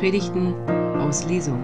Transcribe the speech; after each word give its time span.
Predigten 0.00 0.54
aus 0.98 1.26
Lesung. 1.26 1.62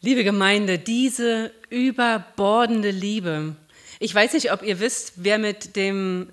Liebe 0.00 0.22
Gemeinde, 0.22 0.78
diese 0.78 1.50
überbordende 1.70 2.92
Liebe. 2.92 3.56
Ich 3.98 4.14
weiß 4.14 4.34
nicht, 4.34 4.52
ob 4.52 4.62
ihr 4.62 4.78
wisst, 4.78 5.24
wer 5.24 5.38
mit 5.38 5.74
dem 5.74 6.28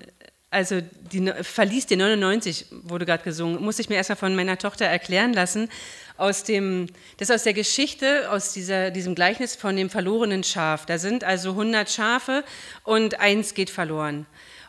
also 0.50 0.80
die 1.12 1.32
verließ 1.42 1.86
die 1.86 1.96
99, 1.96 2.66
wurde 2.82 3.06
gerade 3.06 3.22
gesungen, 3.22 3.62
musste 3.62 3.82
ich 3.82 3.88
mir 3.88 3.94
erstmal 3.94 4.16
von 4.16 4.34
meiner 4.34 4.58
Tochter 4.58 4.84
erklären 4.84 5.32
lassen, 5.32 5.68
aus 6.16 6.42
dem, 6.44 6.86
das 7.18 7.30
aus 7.30 7.44
der 7.44 7.54
Geschichte, 7.54 8.30
aus 8.30 8.52
dieser, 8.52 8.90
diesem 8.90 9.14
Gleichnis 9.14 9.54
von 9.54 9.76
dem 9.76 9.88
verlorenen 9.88 10.42
Schaf. 10.42 10.86
Da 10.86 10.98
sind 10.98 11.24
also 11.24 11.50
100 11.50 11.90
Schafe 11.90 12.44
und 12.84 13.20
eins 13.20 13.54
geht 13.54 13.70
verloren. 13.70 14.26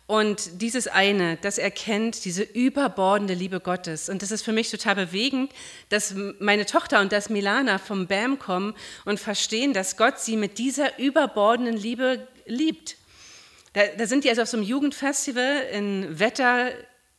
Und 0.07 0.61
dieses 0.61 0.87
eine, 0.87 1.37
das 1.37 1.57
erkennt 1.57 2.25
diese 2.25 2.43
überbordende 2.43 3.33
Liebe 3.33 3.59
Gottes. 3.59 4.09
Und 4.09 4.21
das 4.21 4.31
ist 4.31 4.43
für 4.43 4.51
mich 4.51 4.69
total 4.69 4.95
bewegend, 4.95 5.51
dass 5.89 6.13
meine 6.39 6.65
Tochter 6.65 6.99
und 6.99 7.11
das 7.11 7.29
Milana 7.29 7.77
vom 7.77 8.07
BAM 8.07 8.37
kommen 8.37 8.73
und 9.05 9.19
verstehen, 9.19 9.73
dass 9.73 9.95
Gott 9.95 10.19
sie 10.19 10.35
mit 10.35 10.57
dieser 10.57 10.99
überbordenden 10.99 11.77
Liebe 11.77 12.27
liebt. 12.45 12.97
Da, 13.73 13.81
da 13.97 14.05
sind 14.05 14.23
die 14.23 14.29
also 14.29 14.41
auf 14.41 14.49
so 14.49 14.57
einem 14.57 14.65
Jugendfestival 14.65 15.61
in 15.71 16.19
Wetter 16.19 16.71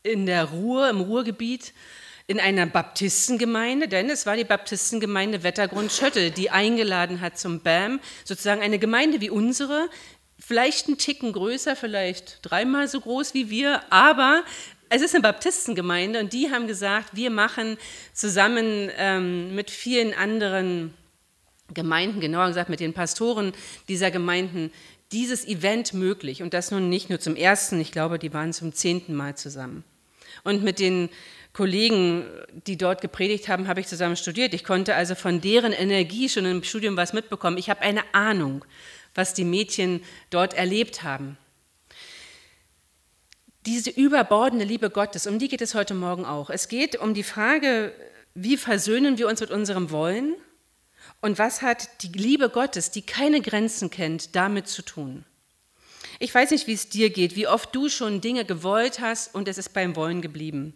in 0.02 0.27
der 0.27 0.45
Ruhr, 0.45 0.88
im 0.91 1.01
Ruhrgebiet, 1.01 1.73
in 2.27 2.41
einer 2.41 2.66
Baptistengemeinde, 2.66 3.88
denn 3.88 4.09
es 4.10 4.27
war 4.27 4.37
die 4.37 4.45
Baptistengemeinde 4.45 5.43
Wettergrund-Schöttel, 5.43 6.30
die 6.30 6.51
eingeladen 6.51 7.21
hat 7.21 7.38
zum 7.38 7.60
BAM, 7.60 8.01
sozusagen 8.24 8.62
eine 8.62 8.79
Gemeinde 8.79 9.21
wie 9.21 9.30
unsere, 9.30 9.88
vielleicht 10.38 10.87
einen 10.87 10.99
Ticken 10.99 11.32
größer, 11.32 11.77
vielleicht 11.77 12.38
dreimal 12.43 12.88
so 12.88 13.01
groß 13.01 13.34
wie 13.34 13.51
wir, 13.51 13.82
aber 13.90 14.45
es 14.88 15.02
ist 15.02 15.15
eine 15.15 15.23
Baptistengemeinde 15.23 16.21
und 16.21 16.32
die 16.32 16.51
haben 16.51 16.66
gesagt, 16.66 17.10
wir 17.16 17.30
machen 17.30 17.79
zusammen 18.12 18.90
ähm, 18.96 19.55
mit 19.55 19.71
vielen 19.71 20.15
anderen 20.15 20.95
Gemeinden, 21.74 22.20
genauer 22.20 22.48
gesagt 22.48 22.68
mit 22.68 22.80
den 22.80 22.92
Pastoren 22.92 23.52
dieser 23.88 24.10
Gemeinden, 24.10 24.73
dieses 25.12 25.46
Event 25.46 25.95
möglich. 25.95 26.42
Und 26.42 26.54
das 26.54 26.70
nun 26.70 26.88
nicht 26.88 27.10
nur 27.10 27.20
zum 27.20 27.37
ersten, 27.37 27.80
ich 27.80 27.92
glaube, 27.92 28.18
die 28.18 28.32
waren 28.32 28.52
zum 28.52 28.73
zehnten 28.73 29.15
Mal 29.15 29.37
zusammen. 29.37 29.84
Und 30.45 30.62
mit 30.62 30.78
den 30.78 31.10
Kollegen, 31.52 32.24
die 32.66 32.78
dort 32.78 33.02
gepredigt 33.02 33.48
haben, 33.48 33.68
habe 33.68 33.80
ich 33.80 33.87
zusammen 33.87 34.16
studiert. 34.16 34.54
Ich 34.54 34.65
konnte 34.65 34.95
also 34.95 35.15
von 35.15 35.40
deren 35.40 35.73
Energie 35.73 36.28
schon 36.28 36.46
im 36.46 36.62
Studium 36.62 36.96
was 36.96 37.12
mitbekommen. 37.12 37.59
Ich 37.59 37.68
habe 37.68 37.82
eine 37.82 38.02
Ahnung, 38.12 38.65
was 39.15 39.34
die 39.34 39.45
Mädchen 39.45 40.00
dort 40.30 40.54
erlebt 40.54 41.02
haben. 41.02 41.37
Diese 43.66 43.90
überbordende 43.90 44.65
Liebe 44.65 44.90
Gottes, 44.90 45.26
um 45.26 45.38
die 45.38 45.48
geht 45.48 45.60
es 45.60 45.74
heute 45.74 45.95
Morgen 45.95 46.24
auch. 46.24 46.50
Es 46.50 46.68
geht 46.68 46.96
um 46.96 47.15
die 47.15 47.23
Frage, 47.23 47.93
wie 48.34 48.56
versöhnen 48.56 49.18
wir 49.18 49.28
uns 49.28 49.40
mit 49.40 49.50
unserem 49.50 49.90
Wollen 49.90 50.34
und 51.23 51.38
was 51.38 51.62
hat 51.62 52.02
die 52.02 52.09
Liebe 52.09 52.51
Gottes, 52.51 52.90
die 52.90 53.02
keine 53.02 53.40
Grenzen 53.40 53.90
kennt, 53.90 54.37
damit 54.37 54.68
zu 54.68 54.82
tun? 54.82 55.24
Ich 56.18 56.34
weiß 56.34 56.51
nicht, 56.51 56.66
wie 56.66 56.74
es 56.74 56.88
dir 56.88 57.10
geht, 57.10 57.37
wie 57.37 57.46
oft 57.46 57.74
du 57.74 57.88
schon 57.88 58.20
Dinge 58.20 58.45
gewollt 58.45 59.01
hast 59.01 59.34
und 59.34 59.48
es 59.48 59.56
ist 59.56 59.73
beim 59.73 59.96
Wollen 59.96 60.20
geblieben. 60.20 60.74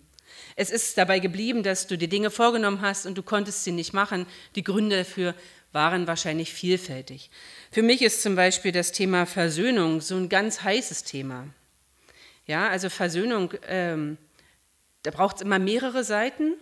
Es 0.55 0.71
ist 0.71 0.97
dabei 0.97 1.19
geblieben, 1.19 1.63
dass 1.63 1.87
du 1.87 1.99
dir 1.99 2.09
Dinge 2.09 2.31
vorgenommen 2.31 2.81
hast 2.81 3.07
und 3.07 3.19
du 3.19 3.23
konntest 3.23 3.65
sie 3.65 3.73
nicht 3.73 3.93
machen. 3.93 4.27
Die 4.55 4.65
Gründe 4.65 4.99
dafür 4.99 5.35
waren 5.73 6.07
wahrscheinlich 6.07 6.53
vielfältig. 6.53 7.31
Für 7.71 7.83
mich 7.83 8.03
ist 8.03 8.23
zum 8.23 8.37
Beispiel 8.37 8.73
das 8.73 8.93
Thema 8.93 9.27
Versöhnung 9.27 10.01
so 10.01 10.17
ein 10.17 10.29
ganz 10.29 10.63
heißes 10.63 11.05
Thema. 11.05 11.49
Ja, 12.47 12.69
also 12.69 12.89
Versöhnung, 12.89 13.53
ähm, 13.67 14.17
da 15.03 15.11
braucht 15.11 15.37
es 15.37 15.43
immer 15.43 15.59
mehrere 15.59 16.05
Seiten 16.05 16.55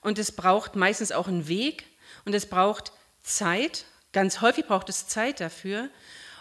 und 0.00 0.18
es 0.18 0.32
braucht 0.32 0.76
meistens 0.76 1.12
auch 1.12 1.28
einen 1.28 1.48
Weg 1.48 1.84
und 2.24 2.34
es 2.34 2.46
braucht 2.46 2.92
Zeit, 3.26 3.84
ganz 4.12 4.40
häufig 4.40 4.66
braucht 4.66 4.88
es 4.88 5.08
Zeit 5.08 5.40
dafür 5.40 5.90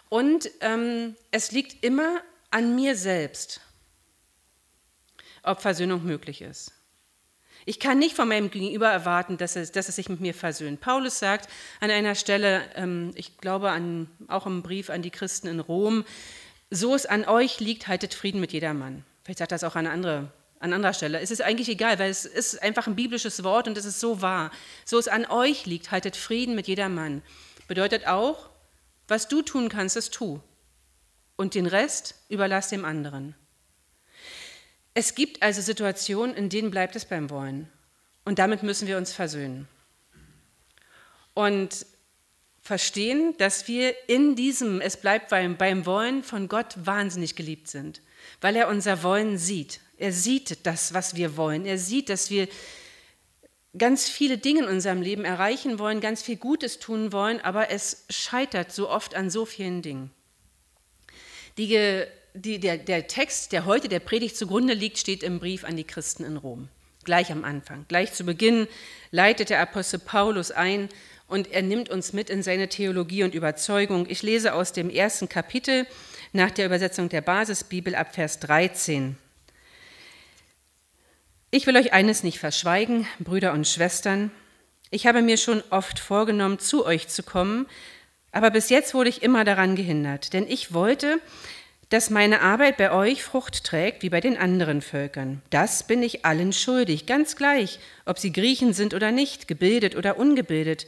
und 0.10 0.50
ähm, 0.62 1.16
es 1.32 1.52
liegt 1.52 1.84
immer 1.84 2.22
an 2.52 2.76
mir 2.76 2.96
selbst, 2.96 3.60
ob 5.44 5.62
Versöhnung 5.62 6.06
möglich 6.06 6.42
ist. 6.42 6.72
Ich 7.66 7.80
kann 7.80 7.98
nicht 7.98 8.16
von 8.16 8.28
meinem 8.28 8.52
Gegenüber 8.52 8.88
erwarten, 8.90 9.38
dass 9.38 9.56
es, 9.56 9.72
dass 9.72 9.90
es 9.90 9.96
sich 9.96 10.08
mit 10.08 10.22
mir 10.22 10.36
versöhnt. 10.36 10.80
Paulus 10.80 11.18
sagt 11.18 11.50
an 11.80 11.90
einer 11.90 12.14
Stelle, 12.14 12.62
ähm, 12.76 13.12
ich 13.16 13.38
glaube 13.38 13.72
an, 13.72 14.08
auch 14.28 14.46
im 14.46 14.62
Brief 14.62 14.92
an 14.92 15.02
die 15.02 15.10
Christen 15.10 15.48
in 15.48 15.60
Rom, 15.60 16.06
so 16.70 16.94
es 16.94 17.08
an 17.08 17.26
euch 17.26 17.60
liegt, 17.60 17.88
haltet 17.88 18.14
Frieden 18.14 18.40
mit 18.40 18.54
jedermann. 18.54 19.04
Vielleicht 19.24 19.40
sagt 19.40 19.52
das 19.52 19.64
auch 19.64 19.76
an 19.76 19.88
andere 19.88 20.32
an 20.66 20.74
anderer 20.74 20.94
Stelle. 20.94 21.20
Es 21.22 21.32
ist 21.32 21.42
eigentlich 21.42 21.70
egal, 21.70 21.98
weil 22.00 22.10
es 22.10 22.26
ist 22.26 22.62
einfach 22.62 22.88
ein 22.88 22.96
biblisches 22.96 23.44
Wort 23.44 23.68
und 23.68 23.78
es 23.78 23.86
ist 23.86 24.00
so 24.00 24.22
wahr. 24.22 24.52
So 24.84 25.00
es 25.00 25.08
an 25.08 25.26
euch 25.26 25.66
liegt, 25.66 25.92
haltet 25.92 26.18
Frieden 26.18 26.56
mit 26.56 26.68
jedermann. 26.68 27.22
Bedeutet 27.68 28.08
auch, 28.08 28.50
was 29.08 29.28
du 29.28 29.42
tun 29.42 29.70
kannst, 29.70 29.96
das 29.96 30.10
tu. 30.10 30.42
Und 31.38 31.56
den 31.56 31.68
Rest 31.68 32.16
überlass 32.30 32.70
dem 32.70 32.86
anderen. 32.86 33.36
Es 34.94 35.16
gibt 35.16 35.42
also 35.42 35.62
Situationen, 35.62 36.36
in 36.36 36.50
denen 36.50 36.72
bleibt 36.72 36.96
es 36.96 37.06
beim 37.06 37.30
Wollen. 37.30 37.70
Und 38.24 38.40
damit 38.40 38.64
müssen 38.64 38.88
wir 38.88 38.98
uns 38.98 39.14
versöhnen. 39.14 39.68
Und 41.34 41.86
verstehen, 42.62 43.36
dass 43.38 43.68
wir 43.68 43.94
in 44.08 44.36
diesem, 44.36 44.82
es 44.82 44.98
bleibt 44.98 45.30
beim, 45.30 45.58
beim 45.58 45.86
Wollen 45.86 46.24
von 46.24 46.48
Gott 46.48 46.74
wahnsinnig 46.84 47.36
geliebt 47.36 47.68
sind, 47.68 48.02
weil 48.42 48.56
er 48.56 48.70
unser 48.70 49.04
Wollen 49.04 49.38
sieht. 49.38 49.82
Er 49.98 50.12
sieht 50.12 50.66
das, 50.66 50.94
was 50.94 51.16
wir 51.16 51.38
wollen. 51.38 51.66
Er 51.66 51.78
sieht, 51.78 52.10
dass 52.10 52.30
wir 52.30 52.48
ganz 53.78 54.08
viele 54.08 54.38
Dinge 54.38 54.64
in 54.64 54.68
unserem 54.68 55.02
Leben 55.02 55.26
erreichen 55.26 55.80
wollen, 55.80 56.02
ganz 56.02 56.22
viel 56.22 56.38
Gutes 56.38 56.80
tun 56.80 57.12
wollen, 57.12 57.40
aber 57.42 57.70
es 57.72 58.06
scheitert 58.10 58.72
so 58.72 58.90
oft 58.90 59.16
an 59.16 59.30
so 59.30 59.46
vielen 59.46 59.82
Dingen. 59.82 60.12
Die, 61.58 62.04
die, 62.34 62.60
der, 62.60 62.78
der 62.78 63.08
Text, 63.08 63.52
der 63.52 63.66
heute 63.66 63.88
der 63.88 64.00
Predigt 64.00 64.38
zugrunde 64.38 64.74
liegt, 64.74 64.98
steht 64.98 65.24
im 65.24 65.40
Brief 65.40 65.64
an 65.64 65.78
die 65.78 65.84
Christen 65.84 66.24
in 66.24 66.38
Rom. 66.38 66.70
Gleich 67.04 67.32
am 67.32 67.44
Anfang, 67.44 67.86
gleich 67.88 68.14
zu 68.14 68.24
Beginn 68.24 68.68
leitet 69.12 69.50
der 69.50 69.62
Apostel 69.62 70.00
Paulus 70.00 70.52
ein 70.52 70.90
und 71.28 71.52
er 71.52 71.62
nimmt 71.62 71.90
uns 71.90 72.14
mit 72.14 72.30
in 72.30 72.44
seine 72.44 72.68
Theologie 72.68 73.24
und 73.24 73.36
Überzeugung. 73.36 74.08
Ich 74.10 74.24
lese 74.24 74.54
aus 74.54 74.74
dem 74.74 74.90
ersten 74.90 75.30
Kapitel 75.30 75.86
nach 76.34 76.52
der 76.52 76.66
Übersetzung 76.66 77.08
der 77.10 77.22
Basisbibel 77.22 77.96
ab 77.96 78.16
Vers 78.16 78.40
13. 78.40 79.18
Ich 81.56 81.68
will 81.68 81.78
euch 81.78 81.94
eines 81.94 82.22
nicht 82.22 82.40
verschweigen, 82.40 83.08
Brüder 83.18 83.54
und 83.54 83.66
Schwestern. 83.66 84.30
Ich 84.90 85.08
habe 85.08 85.22
mir 85.22 85.38
schon 85.38 85.64
oft 85.70 86.00
vorgenommen, 86.00 86.60
zu 86.60 86.86
euch 86.86 87.08
zu 87.08 87.24
kommen, 87.24 87.66
aber 88.34 88.52
bis 88.52 88.70
jetzt 88.70 88.94
wurde 88.94 89.10
ich 89.10 89.24
immer 89.24 89.46
daran 89.46 89.78
gehindert, 89.78 90.34
denn 90.34 90.46
ich 90.50 90.74
wollte, 90.74 91.18
dass 91.88 92.10
meine 92.10 92.42
Arbeit 92.42 92.76
bei 92.76 92.92
euch 92.92 93.24
Frucht 93.24 93.64
trägt 93.64 94.04
wie 94.04 94.10
bei 94.10 94.20
den 94.20 94.36
anderen 94.36 94.82
Völkern. 94.82 95.42
Das 95.50 95.88
bin 95.88 96.04
ich 96.04 96.26
allen 96.26 96.52
schuldig, 96.52 97.06
ganz 97.06 97.38
gleich, 97.38 97.80
ob 98.06 98.20
sie 98.20 98.34
Griechen 98.34 98.74
sind 98.74 98.94
oder 98.94 99.14
nicht, 99.14 99.48
gebildet 99.48 99.96
oder 99.96 100.18
ungebildet. 100.18 100.88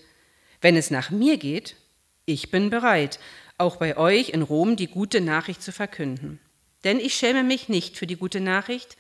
Wenn 0.60 0.76
es 0.76 0.92
nach 0.92 1.12
mir 1.12 1.38
geht, 1.38 1.78
ich 2.26 2.52
bin 2.52 2.70
bereit, 2.70 3.20
auch 3.58 3.78
bei 3.78 3.96
euch 3.96 4.32
in 4.32 4.42
Rom 4.42 4.76
die 4.76 4.88
gute 4.88 5.22
Nachricht 5.22 5.64
zu 5.64 5.72
verkünden. 5.72 6.42
Denn 6.84 7.00
ich 7.00 7.14
schäme 7.14 7.46
mich 7.46 7.70
nicht 7.70 7.96
für 7.96 8.06
die 8.06 8.18
gute 8.18 8.42
Nachricht, 8.42 8.98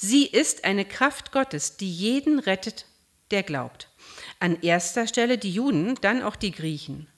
Sie 0.00 0.26
ist 0.26 0.64
eine 0.64 0.84
Kraft 0.84 1.32
Gottes, 1.32 1.76
die 1.76 1.90
jeden 1.90 2.38
rettet, 2.38 2.86
der 3.32 3.42
glaubt. 3.42 3.88
An 4.38 4.62
erster 4.62 5.08
Stelle 5.08 5.38
die 5.38 5.50
Juden, 5.50 5.96
dann 6.00 6.22
auch 6.22 6.36
die 6.36 6.52
Griechen. 6.52 7.08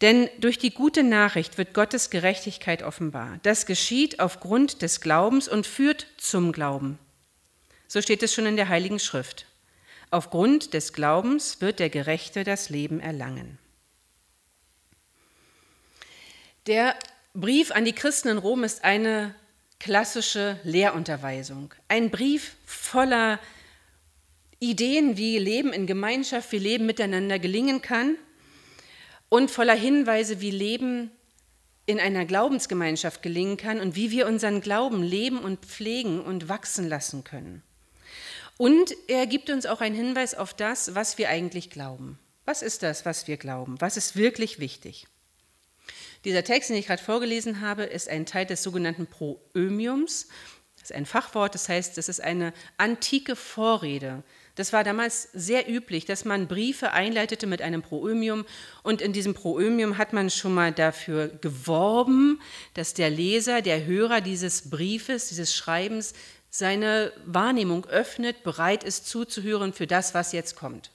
Denn 0.00 0.28
durch 0.38 0.58
die 0.58 0.74
gute 0.74 1.04
Nachricht 1.04 1.58
wird 1.58 1.72
Gottes 1.72 2.10
Gerechtigkeit 2.10 2.82
offenbar. 2.82 3.38
Das 3.44 3.66
geschieht 3.66 4.18
aufgrund 4.18 4.82
des 4.82 5.00
Glaubens 5.00 5.46
und 5.46 5.64
führt 5.64 6.08
zum 6.16 6.50
Glauben. 6.50 6.98
So 7.86 8.02
steht 8.02 8.24
es 8.24 8.34
schon 8.34 8.46
in 8.46 8.56
der 8.56 8.68
Heiligen 8.68 8.98
Schrift. 8.98 9.46
Aufgrund 10.10 10.74
des 10.74 10.92
Glaubens 10.92 11.60
wird 11.60 11.78
der 11.78 11.88
Gerechte 11.88 12.42
das 12.42 12.68
Leben 12.68 12.98
erlangen. 12.98 13.58
Der 16.66 16.96
Brief 17.32 17.70
an 17.70 17.84
die 17.84 17.92
Christen 17.92 18.28
in 18.28 18.38
Rom 18.38 18.64
ist 18.64 18.82
eine 18.82 19.36
klassische 19.80 20.60
Lehrunterweisung. 20.62 21.74
Ein 21.88 22.10
Brief 22.10 22.56
voller 22.66 23.40
Ideen, 24.60 25.16
wie 25.16 25.38
Leben 25.38 25.72
in 25.72 25.86
Gemeinschaft, 25.86 26.52
wie 26.52 26.58
Leben 26.58 26.86
miteinander 26.86 27.38
gelingen 27.38 27.82
kann 27.82 28.16
und 29.30 29.50
voller 29.50 29.74
Hinweise, 29.74 30.40
wie 30.40 30.50
Leben 30.50 31.10
in 31.86 31.98
einer 31.98 32.26
Glaubensgemeinschaft 32.26 33.22
gelingen 33.22 33.56
kann 33.56 33.80
und 33.80 33.96
wie 33.96 34.10
wir 34.10 34.26
unseren 34.26 34.60
Glauben 34.60 35.02
leben 35.02 35.38
und 35.38 35.64
pflegen 35.64 36.20
und 36.20 36.48
wachsen 36.48 36.88
lassen 36.88 37.24
können. 37.24 37.62
Und 38.58 38.94
er 39.08 39.26
gibt 39.26 39.48
uns 39.48 39.64
auch 39.64 39.80
einen 39.80 39.96
Hinweis 39.96 40.34
auf 40.34 40.52
das, 40.52 40.94
was 40.94 41.16
wir 41.16 41.30
eigentlich 41.30 41.70
glauben. 41.70 42.18
Was 42.44 42.60
ist 42.60 42.82
das, 42.82 43.06
was 43.06 43.26
wir 43.26 43.38
glauben? 43.38 43.80
Was 43.80 43.96
ist 43.96 44.14
wirklich 44.14 44.58
wichtig? 44.58 45.06
Dieser 46.24 46.44
Text, 46.44 46.70
den 46.70 46.76
ich 46.76 46.86
gerade 46.86 47.02
vorgelesen 47.02 47.60
habe, 47.60 47.84
ist 47.84 48.08
ein 48.08 48.26
Teil 48.26 48.46
des 48.46 48.62
sogenannten 48.62 49.06
Proömiums. 49.06 50.28
Das 50.74 50.90
ist 50.90 50.96
ein 50.96 51.06
Fachwort, 51.06 51.54
das 51.54 51.68
heißt, 51.68 51.96
das 51.96 52.08
ist 52.08 52.20
eine 52.20 52.52
antike 52.76 53.36
Vorrede. 53.36 54.22
Das 54.54 54.72
war 54.72 54.84
damals 54.84 55.28
sehr 55.32 55.70
üblich, 55.70 56.04
dass 56.04 56.24
man 56.24 56.48
Briefe 56.48 56.92
einleitete 56.92 57.46
mit 57.46 57.62
einem 57.62 57.82
Proömium 57.82 58.44
und 58.82 59.00
in 59.00 59.12
diesem 59.12 59.32
Proömium 59.32 59.96
hat 59.96 60.12
man 60.12 60.28
schon 60.28 60.52
mal 60.52 60.72
dafür 60.72 61.28
geworben, 61.28 62.40
dass 62.74 62.92
der 62.92 63.08
Leser, 63.08 63.62
der 63.62 63.86
Hörer 63.86 64.20
dieses 64.20 64.68
Briefes, 64.68 65.28
dieses 65.28 65.54
Schreibens 65.54 66.12
seine 66.50 67.12
Wahrnehmung 67.24 67.86
öffnet, 67.86 68.42
bereit 68.42 68.84
ist 68.84 69.06
zuzuhören 69.06 69.72
für 69.72 69.86
das, 69.86 70.14
was 70.14 70.32
jetzt 70.32 70.56
kommt. 70.56 70.90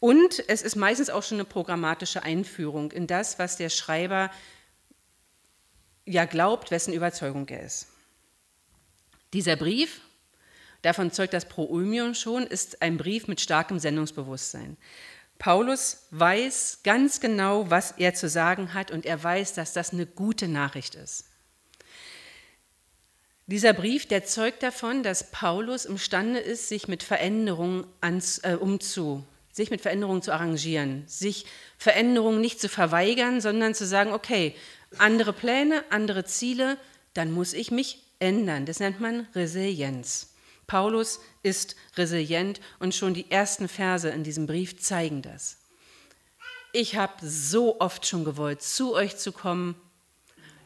Und 0.00 0.44
es 0.48 0.62
ist 0.62 0.76
meistens 0.76 1.10
auch 1.10 1.22
schon 1.22 1.38
eine 1.38 1.44
programmatische 1.44 2.22
Einführung 2.22 2.92
in 2.92 3.06
das, 3.06 3.38
was 3.38 3.56
der 3.56 3.68
Schreiber 3.68 4.30
ja 6.04 6.24
glaubt, 6.24 6.70
wessen 6.70 6.94
Überzeugung 6.94 7.48
er 7.48 7.64
ist. 7.64 7.88
Dieser 9.32 9.56
Brief, 9.56 10.00
davon 10.82 11.10
zeugt 11.10 11.34
das 11.34 11.48
Proömion 11.48 12.14
schon, 12.14 12.46
ist 12.46 12.80
ein 12.80 12.96
Brief 12.96 13.28
mit 13.28 13.40
starkem 13.40 13.78
Sendungsbewusstsein. 13.78 14.76
Paulus 15.38 16.06
weiß 16.10 16.80
ganz 16.82 17.20
genau, 17.20 17.70
was 17.70 17.92
er 17.92 18.14
zu 18.14 18.28
sagen 18.28 18.74
hat 18.74 18.90
und 18.90 19.04
er 19.04 19.22
weiß, 19.22 19.54
dass 19.54 19.72
das 19.72 19.92
eine 19.92 20.06
gute 20.06 20.48
Nachricht 20.48 20.94
ist. 20.94 21.26
Dieser 23.46 23.72
Brief, 23.72 24.06
der 24.06 24.24
zeugt 24.24 24.62
davon, 24.62 25.02
dass 25.02 25.30
Paulus 25.30 25.84
imstande 25.84 26.38
ist, 26.38 26.68
sich 26.68 26.86
mit 26.86 27.02
Veränderungen 27.02 27.86
ans, 28.00 28.38
äh, 28.38 28.56
umzu, 28.60 29.24
sich 29.52 29.70
mit 29.70 29.80
Veränderungen 29.80 30.22
zu 30.22 30.32
arrangieren, 30.32 31.04
sich 31.06 31.46
Veränderungen 31.78 32.40
nicht 32.40 32.60
zu 32.60 32.68
verweigern, 32.68 33.40
sondern 33.40 33.74
zu 33.74 33.86
sagen, 33.86 34.12
okay, 34.12 34.54
andere 34.98 35.32
Pläne, 35.32 35.84
andere 35.90 36.24
Ziele, 36.24 36.78
dann 37.14 37.32
muss 37.32 37.52
ich 37.52 37.70
mich 37.70 38.02
ändern. 38.20 38.66
Das 38.66 38.80
nennt 38.80 39.00
man 39.00 39.26
Resilienz. 39.34 40.34
Paulus 40.66 41.20
ist 41.42 41.76
resilient 41.96 42.60
und 42.78 42.94
schon 42.94 43.14
die 43.14 43.30
ersten 43.30 43.68
Verse 43.68 44.08
in 44.08 44.22
diesem 44.22 44.46
Brief 44.46 44.78
zeigen 44.78 45.22
das. 45.22 45.58
Ich 46.72 46.96
habe 46.96 47.26
so 47.26 47.80
oft 47.80 48.06
schon 48.06 48.24
gewollt, 48.24 48.62
zu 48.62 48.94
euch 48.94 49.16
zu 49.16 49.32
kommen. 49.32 49.74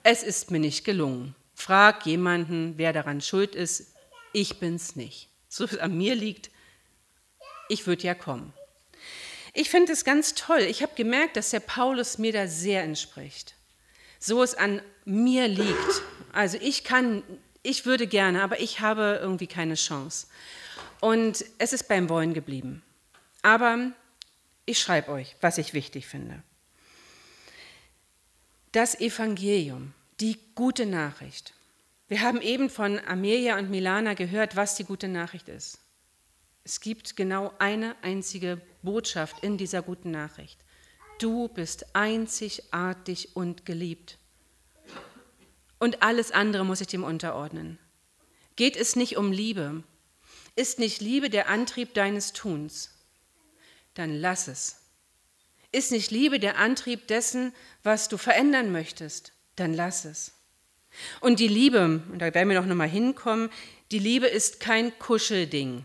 Es 0.02 0.24
ist 0.24 0.50
mir 0.50 0.58
nicht 0.58 0.84
gelungen. 0.84 1.36
Frag 1.54 2.04
jemanden, 2.06 2.74
wer 2.76 2.92
daran 2.92 3.20
schuld 3.20 3.54
ist. 3.54 3.94
Ich 4.32 4.58
bin's 4.58 4.96
nicht. 4.96 5.28
So 5.48 5.64
es 5.64 5.78
an 5.78 5.96
mir 5.96 6.16
liegt, 6.16 6.50
ich 7.68 7.86
würde 7.86 8.02
ja 8.02 8.14
kommen. 8.14 8.52
Ich 9.52 9.68
finde 9.68 9.92
es 9.92 10.04
ganz 10.04 10.34
toll. 10.34 10.60
Ich 10.60 10.82
habe 10.82 10.94
gemerkt, 10.94 11.36
dass 11.36 11.50
der 11.50 11.60
Paulus 11.60 12.18
mir 12.18 12.32
da 12.32 12.46
sehr 12.46 12.82
entspricht. 12.82 13.54
So 14.18 14.42
es 14.42 14.54
an 14.54 14.80
mir 15.04 15.48
liegt. 15.48 16.02
Also 16.32 16.58
ich 16.60 16.84
kann, 16.84 17.22
ich 17.62 17.84
würde 17.84 18.06
gerne, 18.06 18.42
aber 18.42 18.60
ich 18.60 18.80
habe 18.80 19.18
irgendwie 19.20 19.46
keine 19.46 19.74
Chance. 19.74 20.26
Und 21.00 21.44
es 21.58 21.72
ist 21.72 21.88
beim 21.88 22.08
Wollen 22.08 22.32
geblieben. 22.32 22.82
Aber 23.42 23.92
ich 24.64 24.78
schreibe 24.78 25.10
euch, 25.10 25.36
was 25.40 25.58
ich 25.58 25.74
wichtig 25.74 26.06
finde. 26.06 26.42
Das 28.70 28.98
Evangelium, 28.98 29.92
die 30.20 30.38
gute 30.54 30.86
Nachricht. 30.86 31.52
Wir 32.08 32.22
haben 32.22 32.40
eben 32.40 32.70
von 32.70 33.00
Amelia 33.00 33.58
und 33.58 33.70
Milana 33.70 34.14
gehört, 34.14 34.56
was 34.56 34.76
die 34.76 34.84
gute 34.84 35.08
Nachricht 35.08 35.48
ist. 35.48 35.81
Es 36.64 36.80
gibt 36.80 37.16
genau 37.16 37.52
eine 37.58 37.96
einzige 38.02 38.60
Botschaft 38.82 39.42
in 39.42 39.58
dieser 39.58 39.82
guten 39.82 40.10
Nachricht. 40.10 40.60
Du 41.18 41.48
bist 41.48 41.94
einzigartig 41.94 43.34
und 43.34 43.66
geliebt. 43.66 44.18
Und 45.78 46.02
alles 46.02 46.30
andere 46.30 46.64
muss 46.64 46.80
ich 46.80 46.86
dem 46.86 47.02
unterordnen. 47.02 47.78
Geht 48.54 48.76
es 48.76 48.94
nicht 48.94 49.16
um 49.16 49.32
Liebe? 49.32 49.82
Ist 50.54 50.78
nicht 50.78 51.00
Liebe 51.00 51.30
der 51.30 51.48
Antrieb 51.48 51.94
deines 51.94 52.32
Tuns? 52.32 52.90
Dann 53.94 54.14
lass 54.14 54.46
es. 54.46 54.82
Ist 55.72 55.90
nicht 55.90 56.10
Liebe 56.10 56.38
der 56.38 56.58
Antrieb 56.58 57.08
dessen, 57.08 57.52
was 57.82 58.08
du 58.08 58.18
verändern 58.18 58.70
möchtest? 58.70 59.32
Dann 59.56 59.74
lass 59.74 60.04
es. 60.04 60.32
Und 61.20 61.40
die 61.40 61.48
Liebe, 61.48 62.02
und 62.12 62.18
da 62.18 62.32
werden 62.32 62.50
wir 62.50 62.60
noch 62.60 62.74
mal 62.74 62.88
hinkommen, 62.88 63.50
die 63.90 63.98
Liebe 63.98 64.26
ist 64.26 64.60
kein 64.60 64.96
Kuschelding. 64.98 65.84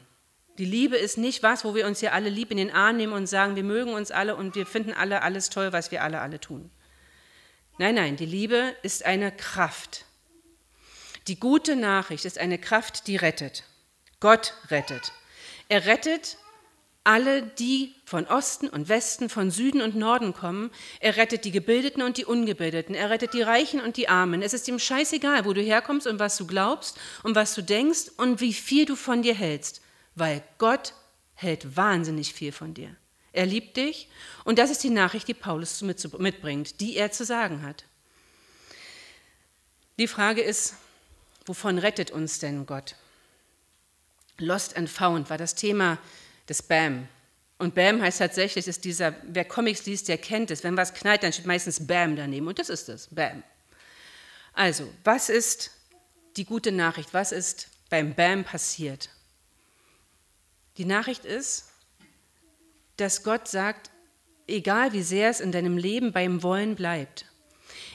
Die 0.57 0.65
Liebe 0.65 0.97
ist 0.97 1.17
nicht 1.17 1.43
was, 1.43 1.63
wo 1.63 1.75
wir 1.75 1.85
uns 1.85 1.99
hier 1.99 2.13
alle 2.13 2.29
lieb 2.29 2.49
in 2.49 2.57
den 2.57 2.71
Arm 2.71 2.97
nehmen 2.97 3.13
und 3.13 3.27
sagen, 3.27 3.55
wir 3.55 3.63
mögen 3.63 3.93
uns 3.93 4.09
alle 4.09 4.35
und 4.35 4.55
wir 4.55 4.65
finden 4.65 4.93
alle 4.93 5.21
alles 5.21 5.49
toll, 5.49 5.71
was 5.71 5.91
wir 5.91 6.03
alle 6.03 6.19
alle 6.19 6.39
tun. 6.39 6.71
Nein, 7.77 7.93
nein, 7.93 8.15
die 8.15 8.25
Liebe 8.25 8.75
ist 8.81 9.05
eine 9.05 9.31
Kraft. 9.31 10.05
Die 11.27 11.39
gute 11.39 11.75
Nachricht 11.75 12.25
ist 12.25 12.39
eine 12.39 12.57
Kraft, 12.57 13.05
die 13.05 13.17
rettet. 13.17 13.65
Gott 14.19 14.53
rettet. 14.71 15.11
Er 15.69 15.85
rettet 15.85 16.37
alle, 17.03 17.43
die 17.43 17.93
von 18.03 18.25
Osten 18.25 18.67
und 18.67 18.89
Westen, 18.89 19.29
von 19.29 19.51
Süden 19.51 19.81
und 19.81 19.95
Norden 19.95 20.33
kommen. 20.33 20.71
Er 20.99 21.17
rettet 21.17 21.45
die 21.45 21.51
Gebildeten 21.51 22.01
und 22.01 22.17
die 22.17 22.25
Ungebildeten. 22.25 22.95
Er 22.95 23.11
rettet 23.11 23.33
die 23.35 23.43
Reichen 23.43 23.79
und 23.79 23.95
die 23.95 24.09
Armen. 24.09 24.41
Es 24.41 24.53
ist 24.53 24.67
ihm 24.67 24.79
scheißegal, 24.79 25.45
wo 25.45 25.53
du 25.53 25.61
herkommst 25.61 26.07
und 26.07 26.17
was 26.17 26.35
du 26.35 26.47
glaubst 26.47 26.97
und 27.21 27.35
was 27.35 27.53
du 27.53 27.61
denkst 27.61 28.09
und 28.17 28.41
wie 28.41 28.53
viel 28.53 28.85
du 28.85 28.95
von 28.95 29.21
dir 29.21 29.35
hältst 29.35 29.81
weil 30.17 30.43
Gott 30.57 30.93
hält 31.35 31.75
wahnsinnig 31.75 32.33
viel 32.33 32.51
von 32.51 32.73
dir. 32.73 32.95
Er 33.31 33.45
liebt 33.45 33.77
dich 33.77 34.09
und 34.43 34.57
das 34.57 34.71
ist 34.71 34.83
die 34.83 34.89
Nachricht, 34.89 35.27
die 35.27 35.33
Paulus 35.33 35.81
mitbringt, 35.81 36.79
die 36.79 36.95
er 36.95 37.11
zu 37.11 37.23
sagen 37.23 37.61
hat. 37.61 37.85
Die 39.99 40.07
Frage 40.07 40.41
ist, 40.41 40.75
wovon 41.45 41.77
rettet 41.77 42.11
uns 42.11 42.39
denn 42.39 42.65
Gott? 42.65 42.95
Lost 44.39 44.77
and 44.77 44.89
Found 44.89 45.29
war 45.29 45.37
das 45.37 45.55
Thema 45.55 45.97
des 46.47 46.61
BAM. 46.61 47.07
Und 47.57 47.73
BAM 47.73 48.01
heißt 48.01 48.19
tatsächlich, 48.19 48.67
ist 48.67 48.85
dieser, 48.85 49.15
wer 49.23 49.45
Comics 49.45 49.85
liest, 49.85 50.07
der 50.07 50.19
kennt 50.19 50.51
es. 50.51 50.63
Wenn 50.63 50.77
was 50.77 50.93
knallt, 50.93 51.23
dann 51.23 51.33
steht 51.33 51.47
meistens 51.47 51.85
BAM 51.85 52.15
daneben. 52.15 52.47
Und 52.47 52.59
das 52.59 52.69
ist 52.69 52.87
es, 52.89 53.07
BAM. 53.07 53.43
Also, 54.53 54.91
was 55.03 55.29
ist 55.29 55.71
die 56.35 56.45
gute 56.45 56.71
Nachricht? 56.71 57.13
Was 57.13 57.31
ist 57.31 57.69
beim 57.89 58.13
BAM 58.13 58.43
passiert? 58.43 59.09
Die 60.77 60.85
Nachricht 60.85 61.25
ist, 61.25 61.71
dass 62.97 63.23
Gott 63.23 63.47
sagt, 63.47 63.91
egal 64.47 64.93
wie 64.93 65.01
sehr 65.01 65.29
es 65.29 65.39
in 65.39 65.51
deinem 65.51 65.77
Leben 65.77 66.11
beim 66.11 66.43
Wollen 66.43 66.75
bleibt, 66.75 67.25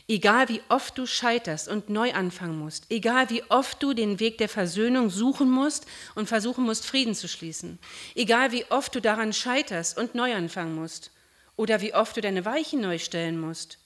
egal 0.09 0.49
wie 0.49 0.63
oft 0.69 0.99
du 0.99 1.07
scheiterst 1.07 1.69
und 1.69 1.89
neu 1.89 2.13
anfangen 2.13 2.59
musst, 2.59 2.87
egal 2.91 3.31
wie 3.31 3.43
oft 3.45 3.83
du 3.83 3.95
den 3.95 4.21
Weg 4.21 4.39
der 4.39 4.49
Versöhnung 4.49 5.11
suchen 5.11 5.51
musst 5.51 5.87
und 6.15 6.29
versuchen 6.29 6.65
musst, 6.65 6.85
Frieden 6.87 7.15
zu 7.15 7.29
schließen, 7.29 7.79
egal 8.15 8.53
wie 8.53 8.65
oft 8.71 8.95
du 8.95 9.01
daran 9.01 9.33
scheiterst 9.33 9.97
und 9.97 10.15
neu 10.15 10.35
anfangen 10.35 10.75
musst 10.75 11.11
oder 11.57 11.81
wie 11.81 11.95
oft 11.95 12.17
du 12.17 12.21
deine 12.21 12.45
Weichen 12.45 12.81
neu 12.81 12.99
stellen 12.99 13.41
musst, 13.41 13.79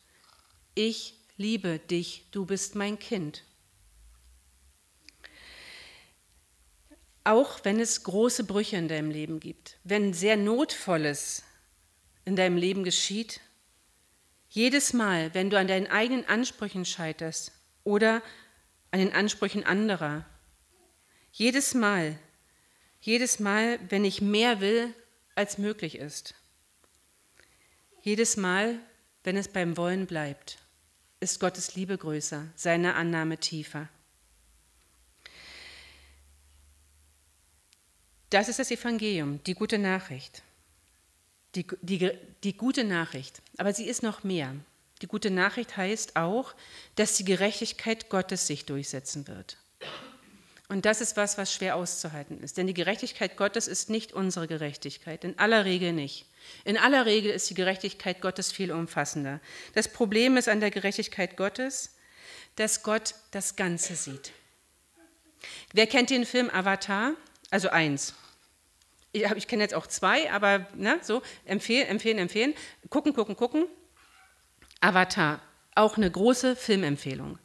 ich 0.75 1.15
liebe 1.37 1.79
dich, 1.79 2.25
du 2.31 2.47
bist 2.47 2.75
mein 2.75 2.99
Kind. 2.99 3.43
Auch 7.27 7.65
wenn 7.65 7.81
es 7.81 8.05
große 8.05 8.45
Brüche 8.45 8.77
in 8.77 8.87
deinem 8.87 9.11
Leben 9.11 9.41
gibt, 9.41 9.79
wenn 9.83 10.13
sehr 10.13 10.37
Notvolles 10.37 11.43
in 12.25 12.37
deinem 12.37 12.57
Leben 12.57 12.85
geschieht, 12.85 13.41
jedes 14.49 14.93
Mal, 14.93 15.35
wenn 15.35 15.51
du 15.51 15.59
an 15.59 15.67
deinen 15.67 15.89
eigenen 15.89 16.25
Ansprüchen 16.29 16.85
scheiterst 16.85 17.51
oder 17.83 18.23
an 18.93 19.01
den 19.01 19.13
Ansprüchen 19.13 19.65
anderer, 19.65 20.25
jedes 21.33 21.75
Mal, 21.75 22.17
jedes 23.01 23.41
Mal, 23.41 23.81
wenn 23.89 24.05
ich 24.05 24.21
mehr 24.21 24.61
will, 24.61 24.95
als 25.35 25.59
möglich 25.59 25.99
ist, 25.99 26.37
jedes 28.03 28.37
Mal, 28.37 28.79
wenn 29.25 29.37
es 29.37 29.49
beim 29.49 29.77
Wollen 29.77 30.07
bleibt, 30.07 30.59
ist 31.19 31.41
Gottes 31.41 31.75
Liebe 31.75 31.99
größer, 31.99 32.47
seine 32.55 32.95
Annahme 32.95 33.39
tiefer. 33.39 33.89
Das 38.37 38.51
ist 38.51 38.59
das 38.59 38.71
Evangelium, 38.71 39.43
die 39.45 39.55
gute 39.55 39.79
Nachricht. 39.79 40.43
Die, 41.55 41.67
die, 41.81 42.11
die 42.45 42.55
gute 42.55 42.85
Nachricht. 42.85 43.41
Aber 43.57 43.73
sie 43.73 43.87
ist 43.87 44.03
noch 44.03 44.25
mehr. 44.25 44.55
Die 45.01 45.07
gute 45.07 45.31
Nachricht 45.31 45.79
heißt 45.79 46.17
auch, 46.17 46.55
dass 46.97 47.17
die 47.17 47.25
Gerechtigkeit 47.25 48.11
Gottes 48.11 48.47
sich 48.47 48.67
durchsetzen 48.67 49.27
wird. 49.27 49.57
Und 50.69 50.85
das 50.85 51.01
ist 51.01 51.17
was, 51.17 51.39
was 51.39 51.51
schwer 51.51 51.77
auszuhalten 51.77 52.43
ist. 52.43 52.59
Denn 52.59 52.67
die 52.67 52.75
Gerechtigkeit 52.75 53.39
Gottes 53.39 53.69
ist 53.69 53.89
nicht 53.89 54.13
unsere 54.13 54.47
Gerechtigkeit. 54.47 55.25
In 55.25 55.39
aller 55.39 55.65
Regel 55.65 55.95
nicht. 55.95 56.27
In 56.67 56.77
aller 56.77 57.07
Regel 57.07 57.31
ist 57.31 57.49
die 57.49 57.55
Gerechtigkeit 57.55 58.21
Gottes 58.21 58.53
viel 58.53 58.71
umfassender. 58.71 59.41
Das 59.73 59.89
Problem 59.89 60.37
ist 60.37 60.51
an 60.51 60.61
der 60.61 60.71
Gerechtigkeit 60.71 61.39
Gottes, 61.39 61.95
dass 62.57 62.83
Gott 62.83 63.15
das 63.31 63.57
Ganze 63.57 63.97
sieht. 63.97 64.33
Wer 65.73 65.87
kennt 65.87 66.11
den 66.11 66.27
Film 66.27 66.51
Avatar? 66.51 67.15
Also 67.51 67.71
eins. 67.71 68.13
Ich, 69.17 69.23
ich 69.23 69.49
kenne 69.49 69.63
jetzt 69.63 69.75
auch 69.75 69.87
zwei, 69.87 70.31
aber 70.31 70.67
ne, 70.75 70.99
so, 71.03 71.23
empfehlen, 71.47 71.89
empfehlen, 71.89 72.19
empfehlen. 72.19 72.55
Gucken, 72.91 73.15
gucken, 73.15 73.35
gucken. 73.35 73.67
Avatar, 74.81 75.41
auch 75.75 75.97
eine 75.97 76.11
große 76.11 76.55
Filmempfehlung. 76.55 77.39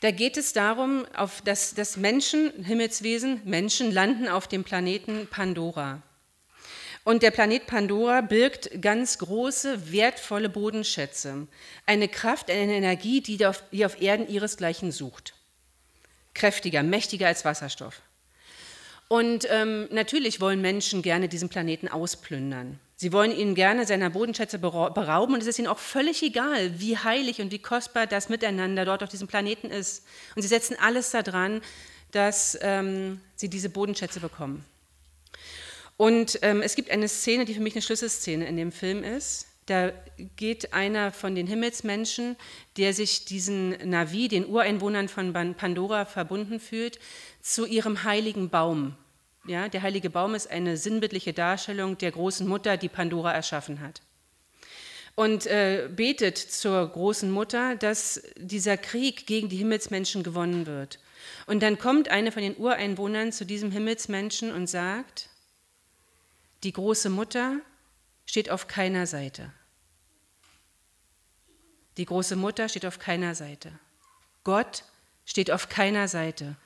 Da 0.00 0.12
geht 0.12 0.36
es 0.36 0.52
darum, 0.52 1.04
auf, 1.16 1.40
dass, 1.40 1.74
dass 1.74 1.96
Menschen, 1.96 2.52
Himmelswesen, 2.64 3.40
Menschen 3.44 3.90
landen 3.90 4.28
auf 4.28 4.46
dem 4.46 4.62
Planeten 4.62 5.26
Pandora. 5.28 6.00
Und 7.02 7.22
der 7.22 7.32
Planet 7.32 7.66
Pandora 7.66 8.20
birgt 8.20 8.80
ganz 8.80 9.18
große, 9.18 9.90
wertvolle 9.90 10.48
Bodenschätze. 10.48 11.48
Eine 11.86 12.06
Kraft, 12.06 12.50
eine 12.50 12.74
Energie, 12.74 13.20
die 13.20 13.44
auf, 13.44 13.64
die 13.72 13.84
auf 13.84 14.00
Erden 14.00 14.28
ihresgleichen 14.28 14.92
sucht. 14.92 15.34
Kräftiger, 16.34 16.84
mächtiger 16.84 17.26
als 17.26 17.44
Wasserstoff. 17.44 18.02
Und 19.08 19.46
ähm, 19.50 19.88
natürlich 19.90 20.40
wollen 20.40 20.60
Menschen 20.60 21.02
gerne 21.02 21.28
diesen 21.28 21.48
Planeten 21.48 21.88
ausplündern. 21.88 22.78
Sie 22.94 23.12
wollen 23.12 23.30
ihn 23.30 23.54
gerne 23.54 23.86
seiner 23.86 24.10
Bodenschätze 24.10 24.58
berauben 24.58 25.34
und 25.34 25.40
es 25.40 25.46
ist 25.46 25.58
ihnen 25.58 25.68
auch 25.68 25.78
völlig 25.78 26.22
egal, 26.22 26.80
wie 26.80 26.98
heilig 26.98 27.40
und 27.40 27.52
wie 27.52 27.60
kostbar 27.60 28.06
das 28.06 28.28
Miteinander 28.28 28.84
dort 28.84 29.02
auf 29.02 29.08
diesem 29.08 29.28
Planeten 29.28 29.70
ist. 29.70 30.04
Und 30.34 30.42
sie 30.42 30.48
setzen 30.48 30.76
alles 30.80 31.12
daran, 31.12 31.62
dass 32.10 32.58
ähm, 32.60 33.20
sie 33.36 33.48
diese 33.48 33.70
Bodenschätze 33.70 34.20
bekommen. 34.20 34.64
Und 35.96 36.38
ähm, 36.42 36.62
es 36.62 36.74
gibt 36.74 36.90
eine 36.90 37.08
Szene, 37.08 37.44
die 37.44 37.54
für 37.54 37.60
mich 37.60 37.74
eine 37.74 37.82
Schlüsselszene 37.82 38.46
in 38.46 38.56
dem 38.56 38.72
Film 38.72 39.02
ist. 39.04 39.47
Da 39.68 39.92
geht 40.36 40.72
einer 40.72 41.12
von 41.12 41.34
den 41.34 41.46
Himmelsmenschen, 41.46 42.36
der 42.76 42.92
sich 42.94 43.24
diesen 43.24 43.70
Navi, 43.88 44.28
den 44.28 44.46
Ureinwohnern 44.46 45.08
von 45.08 45.32
Pandora 45.32 46.04
verbunden 46.04 46.58
fühlt, 46.58 46.98
zu 47.40 47.66
ihrem 47.66 48.04
heiligen 48.04 48.50
Baum 48.50 48.96
ja, 49.48 49.68
der 49.68 49.82
heilige 49.82 50.10
Baum 50.10 50.34
ist 50.34 50.50
eine 50.50 50.76
sinnbildliche 50.76 51.32
Darstellung 51.32 51.96
der 51.96 52.12
großen 52.12 52.46
Mutter, 52.46 52.76
die 52.76 52.90
Pandora 52.90 53.32
erschaffen 53.32 53.80
hat. 53.80 54.02
Und 55.14 55.46
äh, 55.46 55.88
betet 55.90 56.36
zur 56.36 56.86
großen 56.86 57.30
Mutter, 57.30 57.74
dass 57.74 58.22
dieser 58.36 58.76
Krieg 58.76 59.26
gegen 59.26 59.48
die 59.48 59.56
Himmelsmenschen 59.56 60.22
gewonnen 60.22 60.66
wird. 60.66 61.00
Und 61.46 61.62
dann 61.62 61.78
kommt 61.78 62.10
eine 62.10 62.30
von 62.30 62.42
den 62.42 62.56
Ureinwohnern 62.56 63.32
zu 63.32 63.44
diesem 63.44 63.72
Himmelsmenschen 63.72 64.52
und 64.52 64.68
sagt, 64.68 65.30
die 66.62 66.72
große 66.72 67.08
Mutter 67.08 67.56
steht 68.26 68.50
auf 68.50 68.68
keiner 68.68 69.06
Seite. 69.06 69.50
Die 71.98 72.06
große 72.06 72.36
Mutter 72.36 72.68
steht 72.68 72.86
auf 72.86 72.98
keiner 72.98 73.34
Seite. 73.34 73.72
Gott 74.44 74.84
steht 75.26 75.50
auf 75.50 75.68
keiner 75.68 76.08
Seite. 76.08 76.56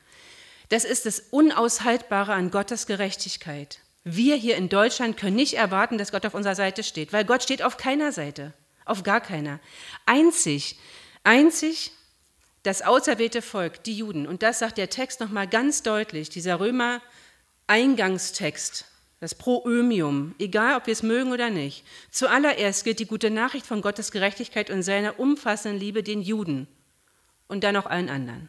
Das 0.68 0.84
ist 0.84 1.06
das 1.06 1.20
Unaushaltbare 1.30 2.32
an 2.32 2.50
Gottes 2.50 2.86
Gerechtigkeit. 2.86 3.80
Wir 4.04 4.36
hier 4.36 4.56
in 4.56 4.68
Deutschland 4.68 5.16
können 5.16 5.36
nicht 5.36 5.54
erwarten, 5.54 5.98
dass 5.98 6.12
Gott 6.12 6.26
auf 6.26 6.34
unserer 6.34 6.54
Seite 6.54 6.84
steht, 6.84 7.12
weil 7.12 7.24
Gott 7.24 7.42
steht 7.42 7.62
auf 7.62 7.76
keiner 7.76 8.12
Seite, 8.12 8.52
auf 8.84 9.02
gar 9.02 9.20
keiner. 9.20 9.58
Einzig, 10.06 10.78
einzig 11.24 11.90
das 12.62 12.82
auserwählte 12.82 13.42
Volk, 13.42 13.82
die 13.84 13.96
Juden. 13.96 14.26
Und 14.26 14.42
das 14.42 14.60
sagt 14.60 14.78
der 14.78 14.90
Text 14.90 15.20
nochmal 15.20 15.48
ganz 15.48 15.82
deutlich, 15.82 16.28
dieser 16.28 16.60
Römer-Eingangstext, 16.60 18.84
das 19.22 19.36
Proömium, 19.36 20.34
egal 20.40 20.76
ob 20.76 20.88
wir 20.88 20.92
es 20.92 21.04
mögen 21.04 21.30
oder 21.30 21.48
nicht. 21.48 21.84
Zuallererst 22.10 22.82
gilt 22.82 22.98
die 22.98 23.06
gute 23.06 23.30
Nachricht 23.30 23.64
von 23.64 23.80
Gottes 23.80 24.10
Gerechtigkeit 24.10 24.68
und 24.68 24.82
seiner 24.82 25.20
umfassenden 25.20 25.78
Liebe 25.78 26.02
den 26.02 26.22
Juden 26.22 26.66
und 27.46 27.62
dann 27.62 27.76
auch 27.76 27.86
allen 27.86 28.08
anderen. 28.08 28.48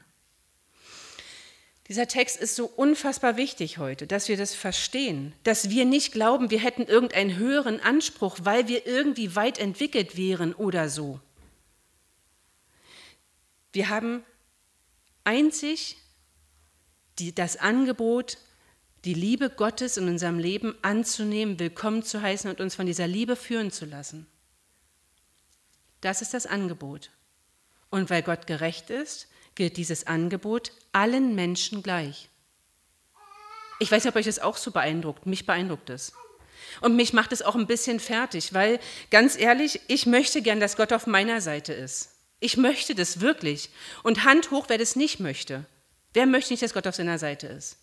Dieser 1.89 2.07
Text 2.07 2.37
ist 2.37 2.55
so 2.55 2.65
unfassbar 2.65 3.37
wichtig 3.37 3.77
heute, 3.77 4.07
dass 4.07 4.29
wir 4.29 4.35
das 4.35 4.55
verstehen, 4.55 5.35
dass 5.43 5.69
wir 5.69 5.85
nicht 5.85 6.11
glauben, 6.11 6.49
wir 6.49 6.59
hätten 6.59 6.87
irgendeinen 6.87 7.35
höheren 7.37 7.79
Anspruch, 7.79 8.39
weil 8.41 8.67
wir 8.67 8.87
irgendwie 8.87 9.35
weit 9.35 9.59
entwickelt 9.59 10.17
wären 10.17 10.55
oder 10.55 10.89
so. 10.89 11.19
Wir 13.73 13.89
haben 13.89 14.23
einzig 15.23 15.97
die, 17.19 17.35
das 17.35 17.57
Angebot, 17.57 18.39
die 19.05 19.13
Liebe 19.13 19.49
Gottes 19.49 19.97
in 19.97 20.07
unserem 20.07 20.39
Leben 20.39 20.75
anzunehmen, 20.81 21.59
willkommen 21.59 22.03
zu 22.03 22.21
heißen 22.21 22.49
und 22.49 22.61
uns 22.61 22.75
von 22.75 22.85
dieser 22.85 23.07
Liebe 23.07 23.35
führen 23.35 23.69
zu 23.69 23.85
lassen. 23.85 24.27
Das 25.99 26.21
ist 26.21 26.33
das 26.33 26.45
Angebot. 26.45 27.11
Und 27.89 28.09
weil 28.09 28.23
Gott 28.23 28.47
gerecht 28.47 28.89
ist, 28.89 29.27
gilt 29.55 29.77
dieses 29.77 30.07
Angebot 30.07 30.71
allen 30.93 31.35
Menschen 31.35 31.83
gleich. 31.83 32.29
Ich 33.79 33.91
weiß 33.91 34.03
nicht, 34.03 34.11
ob 34.11 34.15
euch 34.15 34.25
das 34.25 34.39
auch 34.39 34.55
so 34.55 34.71
beeindruckt. 34.71 35.25
Mich 35.25 35.45
beeindruckt 35.45 35.89
es. 35.89 36.13
Und 36.79 36.95
mich 36.95 37.11
macht 37.11 37.33
es 37.33 37.41
auch 37.41 37.55
ein 37.55 37.67
bisschen 37.67 37.99
fertig, 37.99 38.53
weil 38.53 38.79
ganz 39.11 39.37
ehrlich, 39.37 39.81
ich 39.87 40.05
möchte 40.05 40.41
gern, 40.41 40.61
dass 40.61 40.77
Gott 40.77 40.93
auf 40.93 41.07
meiner 41.07 41.41
Seite 41.41 41.73
ist. 41.73 42.11
Ich 42.39 42.55
möchte 42.55 42.95
das 42.95 43.19
wirklich. 43.19 43.69
Und 44.01 44.23
Hand 44.23 44.51
hoch, 44.51 44.65
wer 44.69 44.77
das 44.77 44.95
nicht 44.95 45.19
möchte. 45.19 45.65
Wer 46.13 46.25
möchte 46.25 46.53
nicht, 46.53 46.63
dass 46.63 46.73
Gott 46.73 46.87
auf 46.87 46.95
seiner 46.95 47.19
Seite 47.19 47.47
ist? 47.47 47.77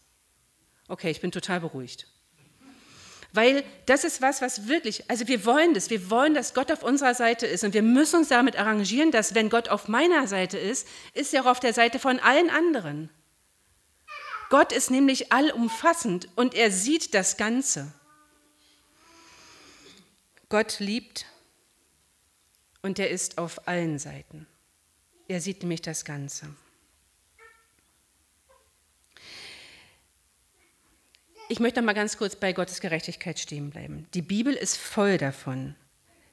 Okay, 0.90 1.08
ich 1.08 1.20
bin 1.20 1.30
total 1.30 1.60
beruhigt. 1.60 2.08
Weil 3.32 3.62
das 3.86 4.02
ist 4.02 4.20
was, 4.20 4.42
was 4.42 4.66
wirklich, 4.66 5.08
also 5.08 5.28
wir 5.28 5.44
wollen 5.44 5.72
das, 5.72 5.88
wir 5.88 6.10
wollen, 6.10 6.34
dass 6.34 6.52
Gott 6.52 6.72
auf 6.72 6.82
unserer 6.82 7.14
Seite 7.14 7.46
ist 7.46 7.62
und 7.62 7.74
wir 7.74 7.82
müssen 7.82 8.16
uns 8.16 8.28
damit 8.28 8.58
arrangieren, 8.58 9.12
dass 9.12 9.36
wenn 9.36 9.50
Gott 9.50 9.68
auf 9.68 9.86
meiner 9.86 10.26
Seite 10.26 10.58
ist, 10.58 10.88
ist 11.14 11.32
er 11.32 11.42
auch 11.42 11.46
auf 11.46 11.60
der 11.60 11.72
Seite 11.72 12.00
von 12.00 12.18
allen 12.18 12.50
anderen. 12.50 13.08
Gott 14.48 14.72
ist 14.72 14.90
nämlich 14.90 15.30
allumfassend 15.30 16.28
und 16.34 16.54
er 16.54 16.72
sieht 16.72 17.14
das 17.14 17.36
Ganze. 17.36 17.92
Gott 20.48 20.80
liebt 20.80 21.24
und 22.82 22.98
er 22.98 23.10
ist 23.10 23.38
auf 23.38 23.68
allen 23.68 24.00
Seiten. 24.00 24.48
Er 25.28 25.40
sieht 25.40 25.62
nämlich 25.62 25.82
das 25.82 26.04
Ganze. 26.04 26.52
Ich 31.50 31.58
möchte 31.58 31.80
noch 31.80 31.86
mal 31.86 31.94
ganz 31.94 32.16
kurz 32.16 32.36
bei 32.36 32.52
Gottes 32.52 32.80
Gerechtigkeit 32.80 33.40
stehen 33.40 33.70
bleiben. 33.70 34.06
Die 34.14 34.22
Bibel 34.22 34.54
ist 34.54 34.76
voll 34.76 35.18
davon, 35.18 35.74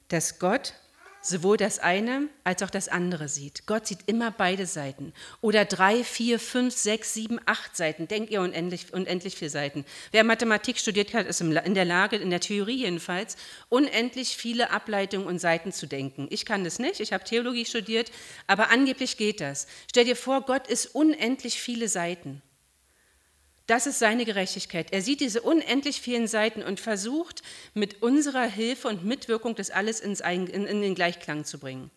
dass 0.06 0.38
Gott 0.38 0.74
sowohl 1.20 1.56
das 1.56 1.80
eine 1.80 2.28
als 2.44 2.62
auch 2.62 2.70
das 2.70 2.86
andere 2.86 3.28
sieht. 3.28 3.66
Gott 3.66 3.88
sieht 3.88 3.98
immer 4.06 4.30
beide 4.30 4.64
Seiten. 4.64 5.12
Oder 5.40 5.64
drei, 5.64 6.04
vier, 6.04 6.38
fünf, 6.38 6.72
sechs, 6.72 7.14
sieben, 7.14 7.40
acht 7.46 7.76
Seiten. 7.76 8.06
Denkt 8.06 8.30
ihr 8.30 8.40
unendlich, 8.40 8.92
unendlich 8.94 9.34
viele 9.34 9.50
Seiten. 9.50 9.84
Wer 10.12 10.22
Mathematik 10.22 10.78
studiert 10.78 11.12
hat, 11.14 11.26
ist 11.26 11.40
in 11.40 11.74
der 11.74 11.84
Lage, 11.84 12.14
in 12.14 12.30
der 12.30 12.38
Theorie 12.38 12.84
jedenfalls, 12.84 13.36
unendlich 13.68 14.36
viele 14.36 14.70
Ableitungen 14.70 15.26
und 15.26 15.40
Seiten 15.40 15.72
zu 15.72 15.88
denken. 15.88 16.28
Ich 16.30 16.44
kann 16.44 16.62
das 16.62 16.78
nicht, 16.78 17.00
ich 17.00 17.12
habe 17.12 17.24
Theologie 17.24 17.64
studiert, 17.64 18.12
aber 18.46 18.70
angeblich 18.70 19.16
geht 19.16 19.40
das. 19.40 19.66
Stell 19.90 20.04
dir 20.04 20.14
vor, 20.14 20.42
Gott 20.42 20.68
ist 20.68 20.94
unendlich 20.94 21.60
viele 21.60 21.88
Seiten. 21.88 22.40
Das 23.68 23.86
ist 23.86 23.98
seine 23.98 24.24
Gerechtigkeit. 24.24 24.94
Er 24.94 25.02
sieht 25.02 25.20
diese 25.20 25.42
unendlich 25.42 26.00
vielen 26.00 26.26
Seiten 26.26 26.62
und 26.62 26.80
versucht 26.80 27.42
mit 27.74 28.02
unserer 28.02 28.46
Hilfe 28.46 28.88
und 28.88 29.04
Mitwirkung 29.04 29.54
das 29.54 29.68
alles 29.70 30.00
in, 30.00 30.14
in 30.14 30.80
den 30.80 30.94
Gleichklang 30.94 31.44
zu 31.44 31.58
bringen. 31.58 31.90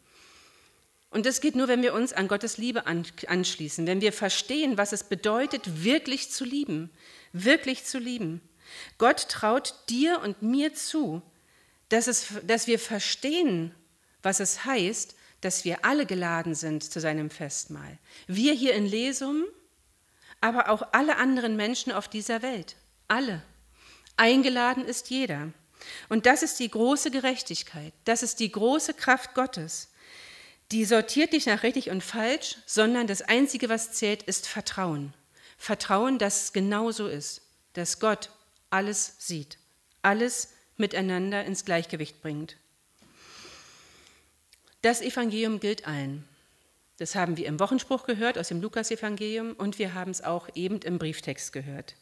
Und 1.11 1.25
das 1.25 1.39
geht 1.39 1.55
nur, 1.55 1.69
wenn 1.69 1.81
wir 1.81 1.93
uns 1.93 2.11
an 2.11 2.27
Gottes 2.27 2.57
Liebe 2.57 2.87
anschließen, 2.87 3.87
wenn 3.87 4.01
wir 4.01 4.11
verstehen, 4.11 4.77
was 4.77 4.91
es 4.91 5.05
bedeutet, 5.05 5.83
wirklich 5.85 6.29
zu 6.29 6.43
lieben, 6.43 6.89
wirklich 7.31 7.85
zu 7.85 7.99
lieben. 7.99 8.41
Gott 8.97 9.29
traut 9.29 9.73
dir 9.87 10.19
und 10.19 10.41
mir 10.41 10.73
zu, 10.73 11.21
dass, 11.87 12.07
es, 12.07 12.27
dass 12.43 12.67
wir 12.67 12.79
verstehen, 12.79 13.73
was 14.21 14.41
es 14.41 14.65
heißt, 14.65 15.15
dass 15.39 15.63
wir 15.63 15.85
alle 15.85 16.05
geladen 16.05 16.53
sind 16.53 16.83
zu 16.83 16.99
seinem 16.99 17.29
Festmahl. 17.29 17.97
Wir 18.27 18.53
hier 18.53 18.73
in 18.73 18.85
Lesum, 18.85 19.45
aber 20.41 20.69
auch 20.69 20.81
alle 20.91 21.17
anderen 21.17 21.55
Menschen 21.55 21.91
auf 21.91 22.07
dieser 22.07 22.41
Welt. 22.41 22.75
Alle. 23.07 23.41
Eingeladen 24.17 24.85
ist 24.85 25.09
jeder. 25.09 25.53
Und 26.09 26.25
das 26.25 26.43
ist 26.43 26.59
die 26.59 26.69
große 26.69 27.11
Gerechtigkeit. 27.11 27.93
Das 28.05 28.23
ist 28.23 28.39
die 28.39 28.51
große 28.51 28.93
Kraft 28.93 29.33
Gottes. 29.33 29.91
Die 30.71 30.85
sortiert 30.85 31.33
nicht 31.33 31.47
nach 31.47 31.63
richtig 31.63 31.89
und 31.89 32.03
falsch, 32.03 32.57
sondern 32.65 33.07
das 33.07 33.21
Einzige, 33.21 33.69
was 33.69 33.93
zählt, 33.93 34.23
ist 34.23 34.47
Vertrauen. 34.47 35.13
Vertrauen, 35.57 36.17
dass 36.17 36.43
es 36.43 36.53
genau 36.53 36.91
so 36.91 37.07
ist, 37.07 37.41
dass 37.73 37.99
Gott 37.99 38.29
alles 38.69 39.15
sieht, 39.19 39.57
alles 40.01 40.53
miteinander 40.77 41.43
ins 41.45 41.65
Gleichgewicht 41.65 42.21
bringt. 42.21 42.57
Das 44.81 45.01
Evangelium 45.01 45.59
gilt 45.59 45.85
allen. 45.85 46.27
Das 47.01 47.15
haben 47.15 47.35
wir 47.35 47.47
im 47.47 47.59
Wochenspruch 47.59 48.03
gehört 48.03 48.37
aus 48.37 48.49
dem 48.49 48.61
Lukasevangelium 48.61 49.53
und 49.53 49.79
wir 49.79 49.95
haben 49.95 50.11
es 50.11 50.23
auch 50.23 50.47
eben 50.53 50.77
im 50.81 50.99
Brieftext 50.99 51.51
gehört. 51.51 51.95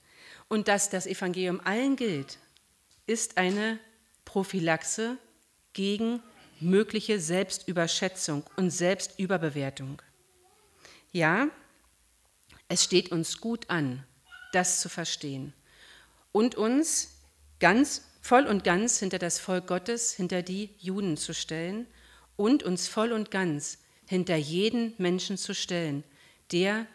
Und 0.50 0.68
dass 0.68 0.90
das 0.90 1.08
Evangelium 1.08 1.62
allen 1.64 1.96
gilt, 1.96 2.38
ist 3.06 3.38
eine 3.38 3.80
Prophylaxe 4.26 5.18
gegen 5.72 6.22
mögliche 6.60 7.22
Selbstüberschätzung 7.22 8.44
und 8.58 8.72
Selbstüberbewertung. 8.72 10.02
Ja, 11.14 11.48
es 12.68 12.84
steht 12.84 13.10
uns 13.10 13.40
gut 13.40 13.70
an, 13.70 14.04
das 14.52 14.82
zu 14.82 14.90
verstehen. 14.90 15.54
und 16.34 16.56
uns 16.56 17.22
ganz 17.62 18.04
voll 18.20 18.48
und 18.48 18.66
ganz 18.66 19.00
hinter 19.00 19.18
das 19.18 19.40
Volk 19.40 19.66
Gottes, 19.68 20.12
hinter 20.12 20.42
die 20.42 20.72
Juden 20.78 21.16
zu 21.16 21.34
stellen 21.34 21.88
und 22.36 22.64
uns 22.64 22.90
voll 22.90 23.14
und 23.14 23.32
ganz 23.32 23.78
hinter 24.10 24.38
jeden 24.38 24.96
Menschen 24.98 25.38
zu 25.38 25.54
stellen, 25.54 26.04
der 26.52 26.88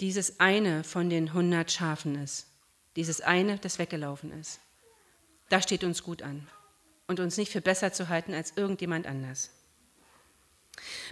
dieses 0.00 0.40
eine 0.40 0.84
von 0.84 1.08
den 1.08 1.32
hundert 1.32 1.72
Schafen 1.72 2.22
ist, 2.22 2.48
dieses 2.96 3.22
eine, 3.22 3.56
das 3.56 3.78
weggelaufen 3.78 4.30
ist. 4.38 4.60
Da 5.48 5.62
steht 5.62 5.84
uns 5.84 6.02
gut 6.02 6.20
an 6.20 6.46
und 7.06 7.18
uns 7.18 7.38
nicht 7.38 7.50
für 7.50 7.62
besser 7.62 7.94
zu 7.94 8.10
halten 8.10 8.34
als 8.34 8.52
irgendjemand 8.56 9.06
anders. 9.06 9.52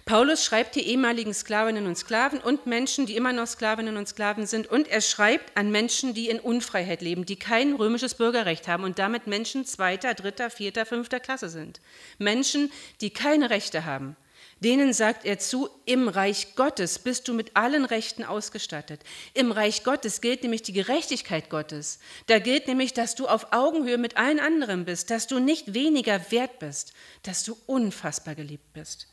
Paulus 0.04 0.44
schreibt 0.44 0.74
die 0.74 0.86
ehemaligen 0.86 1.32
Sklavinnen 1.32 1.86
und 1.86 1.96
Sklaven 1.96 2.38
und 2.38 2.66
Menschen, 2.66 3.06
die 3.06 3.16
immer 3.16 3.32
noch 3.32 3.46
Sklavinnen 3.46 3.96
und 3.96 4.08
Sklaven 4.08 4.46
sind. 4.46 4.66
Und 4.66 4.86
er 4.86 5.00
schreibt 5.00 5.56
an 5.56 5.70
Menschen, 5.70 6.12
die 6.12 6.28
in 6.28 6.40
Unfreiheit 6.40 7.00
leben, 7.00 7.24
die 7.24 7.36
kein 7.36 7.72
römisches 7.72 8.16
Bürgerrecht 8.16 8.68
haben 8.68 8.84
und 8.84 8.98
damit 8.98 9.26
Menschen 9.26 9.64
zweiter, 9.64 10.12
dritter, 10.12 10.50
vierter, 10.50 10.84
fünfter 10.84 11.20
Klasse 11.20 11.48
sind. 11.48 11.80
Menschen, 12.18 12.70
die 13.00 13.10
keine 13.10 13.48
Rechte 13.48 13.86
haben. 13.86 14.14
Denen 14.62 14.92
sagt 14.92 15.24
er 15.24 15.40
zu, 15.40 15.68
im 15.86 16.06
Reich 16.06 16.54
Gottes 16.54 17.00
bist 17.00 17.26
du 17.26 17.34
mit 17.34 17.56
allen 17.56 17.84
Rechten 17.84 18.22
ausgestattet. 18.22 19.00
Im 19.34 19.50
Reich 19.50 19.82
Gottes 19.82 20.20
gilt 20.20 20.44
nämlich 20.44 20.62
die 20.62 20.72
Gerechtigkeit 20.72 21.50
Gottes. 21.50 21.98
Da 22.28 22.38
gilt 22.38 22.68
nämlich, 22.68 22.94
dass 22.94 23.16
du 23.16 23.26
auf 23.26 23.52
Augenhöhe 23.52 23.98
mit 23.98 24.16
allen 24.16 24.38
anderen 24.38 24.84
bist, 24.84 25.10
dass 25.10 25.26
du 25.26 25.40
nicht 25.40 25.74
weniger 25.74 26.30
wert 26.30 26.60
bist, 26.60 26.92
dass 27.24 27.42
du 27.42 27.56
unfassbar 27.66 28.36
geliebt 28.36 28.72
bist. 28.72 29.08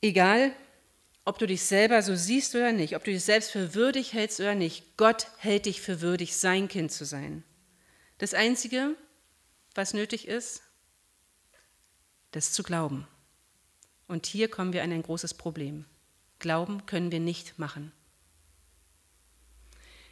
Egal, 0.00 0.52
ob 1.24 1.40
du 1.40 1.46
dich 1.48 1.64
selber 1.64 2.00
so 2.02 2.14
siehst 2.14 2.54
oder 2.54 2.70
nicht, 2.70 2.94
ob 2.94 3.02
du 3.02 3.10
dich 3.10 3.24
selbst 3.24 3.50
für 3.50 3.74
würdig 3.74 4.12
hältst 4.12 4.38
oder 4.38 4.54
nicht, 4.54 4.96
Gott 4.96 5.26
hält 5.38 5.66
dich 5.66 5.80
für 5.80 6.00
würdig, 6.00 6.36
sein 6.36 6.68
Kind 6.68 6.92
zu 6.92 7.04
sein. 7.04 7.42
Das 8.18 8.34
Einzige, 8.34 8.94
was 9.74 9.94
nötig 9.94 10.28
ist, 10.28 10.62
das 12.30 12.52
zu 12.52 12.62
glauben. 12.62 13.08
Und 14.06 14.26
hier 14.26 14.48
kommen 14.48 14.72
wir 14.72 14.82
an 14.82 14.92
ein 14.92 15.02
großes 15.02 15.34
Problem. 15.34 15.84
Glauben 16.38 16.86
können 16.86 17.10
wir 17.10 17.20
nicht 17.20 17.58
machen. 17.58 17.92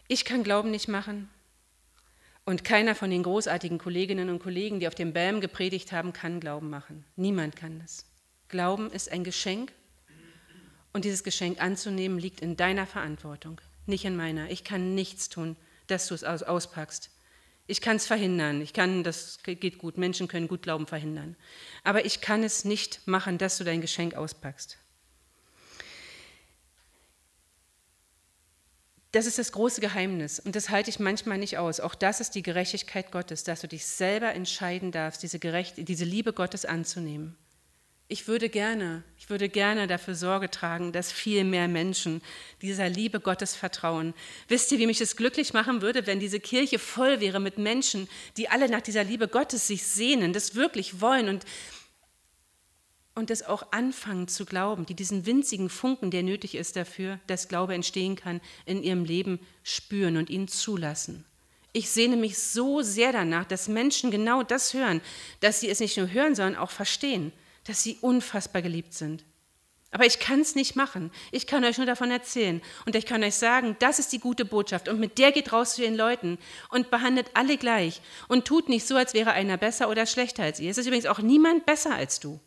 Ich 0.08 0.24
kann 0.24 0.42
Glauben 0.42 0.70
nicht 0.70 0.88
machen 0.88 1.28
und 2.44 2.64
keiner 2.64 2.94
von 2.94 3.10
den 3.10 3.22
großartigen 3.22 3.78
Kolleginnen 3.78 4.28
und 4.28 4.40
Kollegen, 4.40 4.80
die 4.80 4.88
auf 4.88 4.94
dem 4.94 5.12
BAM 5.12 5.40
gepredigt 5.40 5.92
haben, 5.92 6.12
kann 6.12 6.40
Glauben 6.40 6.70
machen. 6.70 7.04
Niemand 7.16 7.56
kann 7.56 7.78
das. 7.78 8.06
Glauben 8.48 8.90
ist 8.90 9.10
ein 9.10 9.24
Geschenk 9.24 9.72
und 10.92 11.04
dieses 11.04 11.24
Geschenk 11.24 11.60
anzunehmen 11.62 12.18
liegt 12.18 12.40
in 12.40 12.56
deiner 12.56 12.86
Verantwortung, 12.86 13.60
nicht 13.86 14.04
in 14.04 14.16
meiner. 14.16 14.50
Ich 14.50 14.64
kann 14.64 14.94
nichts 14.94 15.28
tun, 15.28 15.56
dass 15.86 16.08
du 16.08 16.14
es 16.14 16.24
auspackst. 16.24 17.10
Ich 17.72 17.80
kann 17.80 17.96
es 17.96 18.06
verhindern. 18.06 18.60
Ich 18.60 18.74
kann, 18.74 19.02
das 19.02 19.38
geht 19.44 19.78
gut. 19.78 19.96
Menschen 19.96 20.28
können 20.28 20.46
gut 20.46 20.60
Glauben 20.60 20.86
verhindern. 20.86 21.36
Aber 21.84 22.04
ich 22.04 22.20
kann 22.20 22.44
es 22.44 22.66
nicht 22.66 23.00
machen, 23.06 23.38
dass 23.38 23.56
du 23.56 23.64
dein 23.64 23.80
Geschenk 23.80 24.12
auspackst. 24.12 24.76
Das 29.12 29.24
ist 29.24 29.38
das 29.38 29.52
große 29.52 29.80
Geheimnis 29.80 30.38
und 30.38 30.54
das 30.54 30.68
halte 30.68 30.90
ich 30.90 30.98
manchmal 30.98 31.38
nicht 31.38 31.56
aus. 31.56 31.80
Auch 31.80 31.94
das 31.94 32.20
ist 32.20 32.34
die 32.34 32.42
Gerechtigkeit 32.42 33.10
Gottes, 33.10 33.42
dass 33.42 33.62
du 33.62 33.68
dich 33.68 33.86
selber 33.86 34.34
entscheiden 34.34 34.92
darfst, 34.92 35.22
diese, 35.22 35.38
Gerecht 35.38 35.76
diese 35.88 36.04
Liebe 36.04 36.34
Gottes 36.34 36.66
anzunehmen. 36.66 37.38
Ich 38.12 38.28
würde 38.28 38.50
gerne, 38.50 39.02
ich 39.18 39.30
würde 39.30 39.48
gerne 39.48 39.86
dafür 39.86 40.14
Sorge 40.14 40.50
tragen, 40.50 40.92
dass 40.92 41.10
viel 41.10 41.44
mehr 41.44 41.66
Menschen 41.66 42.20
dieser 42.60 42.90
Liebe 42.90 43.20
Gottes 43.20 43.56
vertrauen. 43.56 44.12
Wisst 44.48 44.70
ihr, 44.70 44.78
wie 44.78 44.86
mich 44.86 45.00
es 45.00 45.16
glücklich 45.16 45.54
machen 45.54 45.80
würde, 45.80 46.06
wenn 46.06 46.20
diese 46.20 46.38
Kirche 46.38 46.78
voll 46.78 47.20
wäre 47.20 47.40
mit 47.40 47.56
Menschen, 47.56 48.10
die 48.36 48.50
alle 48.50 48.68
nach 48.68 48.82
dieser 48.82 49.02
Liebe 49.02 49.28
Gottes 49.28 49.66
sich 49.66 49.84
sehnen, 49.84 50.34
das 50.34 50.54
wirklich 50.54 51.00
wollen 51.00 51.30
und 51.30 51.46
und 53.14 53.30
das 53.30 53.42
auch 53.42 53.72
anfangen 53.72 54.28
zu 54.28 54.44
glauben, 54.44 54.84
die 54.84 54.94
diesen 54.94 55.24
winzigen 55.24 55.70
Funken, 55.70 56.10
der 56.10 56.22
nötig 56.22 56.54
ist 56.54 56.76
dafür, 56.76 57.18
dass 57.28 57.48
Glaube 57.48 57.72
entstehen 57.72 58.16
kann, 58.16 58.42
in 58.66 58.82
ihrem 58.82 59.06
Leben 59.06 59.40
spüren 59.62 60.18
und 60.18 60.28
ihn 60.28 60.48
zulassen. 60.48 61.24
Ich 61.72 61.88
sehne 61.88 62.18
mich 62.18 62.36
so 62.36 62.82
sehr 62.82 63.12
danach, 63.12 63.46
dass 63.46 63.68
Menschen 63.68 64.10
genau 64.10 64.42
das 64.42 64.74
hören, 64.74 65.00
dass 65.40 65.60
sie 65.60 65.70
es 65.70 65.80
nicht 65.80 65.96
nur 65.96 66.10
hören, 66.10 66.34
sondern 66.34 66.56
auch 66.56 66.70
verstehen 66.70 67.32
dass 67.64 67.82
sie 67.82 67.98
unfassbar 68.00 68.62
geliebt 68.62 68.94
sind. 68.94 69.24
Aber 69.92 70.06
ich 70.06 70.18
kann 70.18 70.40
es 70.40 70.54
nicht 70.54 70.74
machen. 70.74 71.12
Ich 71.32 71.46
kann 71.46 71.64
euch 71.64 71.76
nur 71.76 71.86
davon 71.86 72.10
erzählen. 72.10 72.62
Und 72.86 72.96
ich 72.96 73.04
kann 73.04 73.22
euch 73.22 73.34
sagen, 73.34 73.76
das 73.78 73.98
ist 73.98 74.10
die 74.12 74.18
gute 74.18 74.46
Botschaft. 74.46 74.88
Und 74.88 74.98
mit 74.98 75.18
der 75.18 75.32
geht 75.32 75.52
raus 75.52 75.74
zu 75.74 75.82
den 75.82 75.94
Leuten 75.94 76.38
und 76.70 76.90
behandelt 76.90 77.30
alle 77.34 77.58
gleich. 77.58 78.00
Und 78.26 78.46
tut 78.46 78.70
nicht 78.70 78.86
so, 78.86 78.96
als 78.96 79.12
wäre 79.12 79.32
einer 79.32 79.58
besser 79.58 79.90
oder 79.90 80.06
schlechter 80.06 80.44
als 80.44 80.60
ihr. 80.60 80.70
Es 80.70 80.78
ist 80.78 80.86
übrigens 80.86 81.04
auch 81.04 81.18
niemand 81.18 81.66
besser 81.66 81.94
als 81.94 82.20
du. 82.20 82.40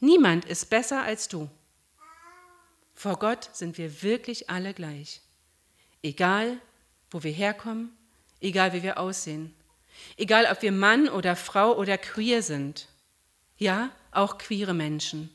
Niemand 0.00 0.46
ist 0.46 0.70
besser 0.70 1.02
als 1.02 1.28
du. 1.28 1.50
Vor 2.94 3.18
Gott 3.18 3.50
sind 3.52 3.76
wir 3.76 4.02
wirklich 4.02 4.48
alle 4.48 4.72
gleich. 4.72 5.20
Egal, 6.02 6.58
wo 7.10 7.22
wir 7.22 7.32
herkommen, 7.32 7.94
egal, 8.40 8.72
wie 8.72 8.82
wir 8.82 8.98
aussehen. 8.98 9.54
Egal, 10.16 10.48
ob 10.50 10.62
wir 10.62 10.72
Mann 10.72 11.08
oder 11.08 11.36
Frau 11.36 11.76
oder 11.76 11.98
queer 11.98 12.42
sind. 12.42 12.88
Ja, 13.58 13.90
auch 14.12 14.38
queere 14.38 14.74
Menschen. 14.74 15.30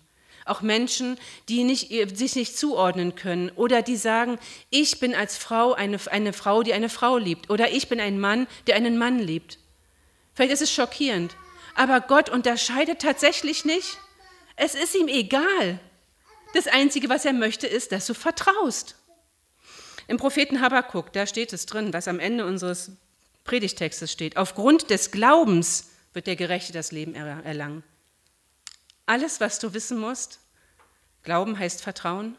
Auch 0.45 0.61
Menschen, 0.61 1.17
die 1.49 1.65
nicht, 1.65 1.89
sich 2.17 2.35
nicht 2.35 2.57
zuordnen 2.57 3.15
können 3.15 3.51
oder 3.55 3.81
die 3.81 3.97
sagen, 3.97 4.39
ich 4.69 4.99
bin 4.99 5.13
als 5.13 5.35
Frau 5.35 5.73
eine, 5.73 5.99
eine 6.09 6.31
Frau, 6.31 6.63
die 6.63 6.73
eine 6.73 6.89
Frau 6.89 7.17
liebt 7.17 7.49
oder 7.49 7.69
ich 7.71 7.89
bin 7.89 7.99
ein 7.99 8.19
Mann, 8.19 8.47
der 8.65 8.77
einen 8.77 8.97
Mann 8.97 9.19
liebt. 9.19 9.59
Vielleicht 10.33 10.53
ist 10.53 10.61
es 10.61 10.71
schockierend, 10.71 11.35
aber 11.75 11.99
Gott 11.99 12.29
unterscheidet 12.29 13.01
tatsächlich 13.01 13.65
nicht. 13.65 13.97
Es 14.55 14.73
ist 14.73 14.95
ihm 14.95 15.09
egal. 15.09 15.79
Das 16.53 16.67
Einzige, 16.67 17.09
was 17.09 17.25
er 17.25 17.33
möchte, 17.33 17.67
ist, 17.67 17.91
dass 17.91 18.07
du 18.07 18.13
vertraust. 18.13 18.95
Im 20.07 20.17
Propheten 20.17 20.61
Habakkuk, 20.61 21.11
da 21.11 21.27
steht 21.27 21.51
es 21.51 21.65
drin, 21.65 21.91
was 21.91 22.07
am 22.07 22.19
Ende 22.19 22.45
unseres 22.45 22.91
Predigtextes 23.43 24.11
steht. 24.11 24.37
Aufgrund 24.37 24.89
des 24.89 25.11
Glaubens 25.11 25.89
wird 26.13 26.27
der 26.27 26.37
Gerechte 26.37 26.71
das 26.71 26.91
Leben 26.91 27.13
erlangen. 27.15 27.83
Alles, 29.07 29.41
was 29.41 29.57
du 29.57 29.73
wissen 29.73 29.97
musst, 29.97 30.39
Glauben 31.23 31.59
heißt 31.59 31.81
Vertrauen. 31.81 32.37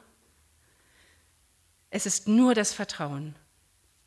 Es 1.90 2.06
ist 2.06 2.26
nur 2.26 2.54
das 2.54 2.72
Vertrauen. 2.72 3.34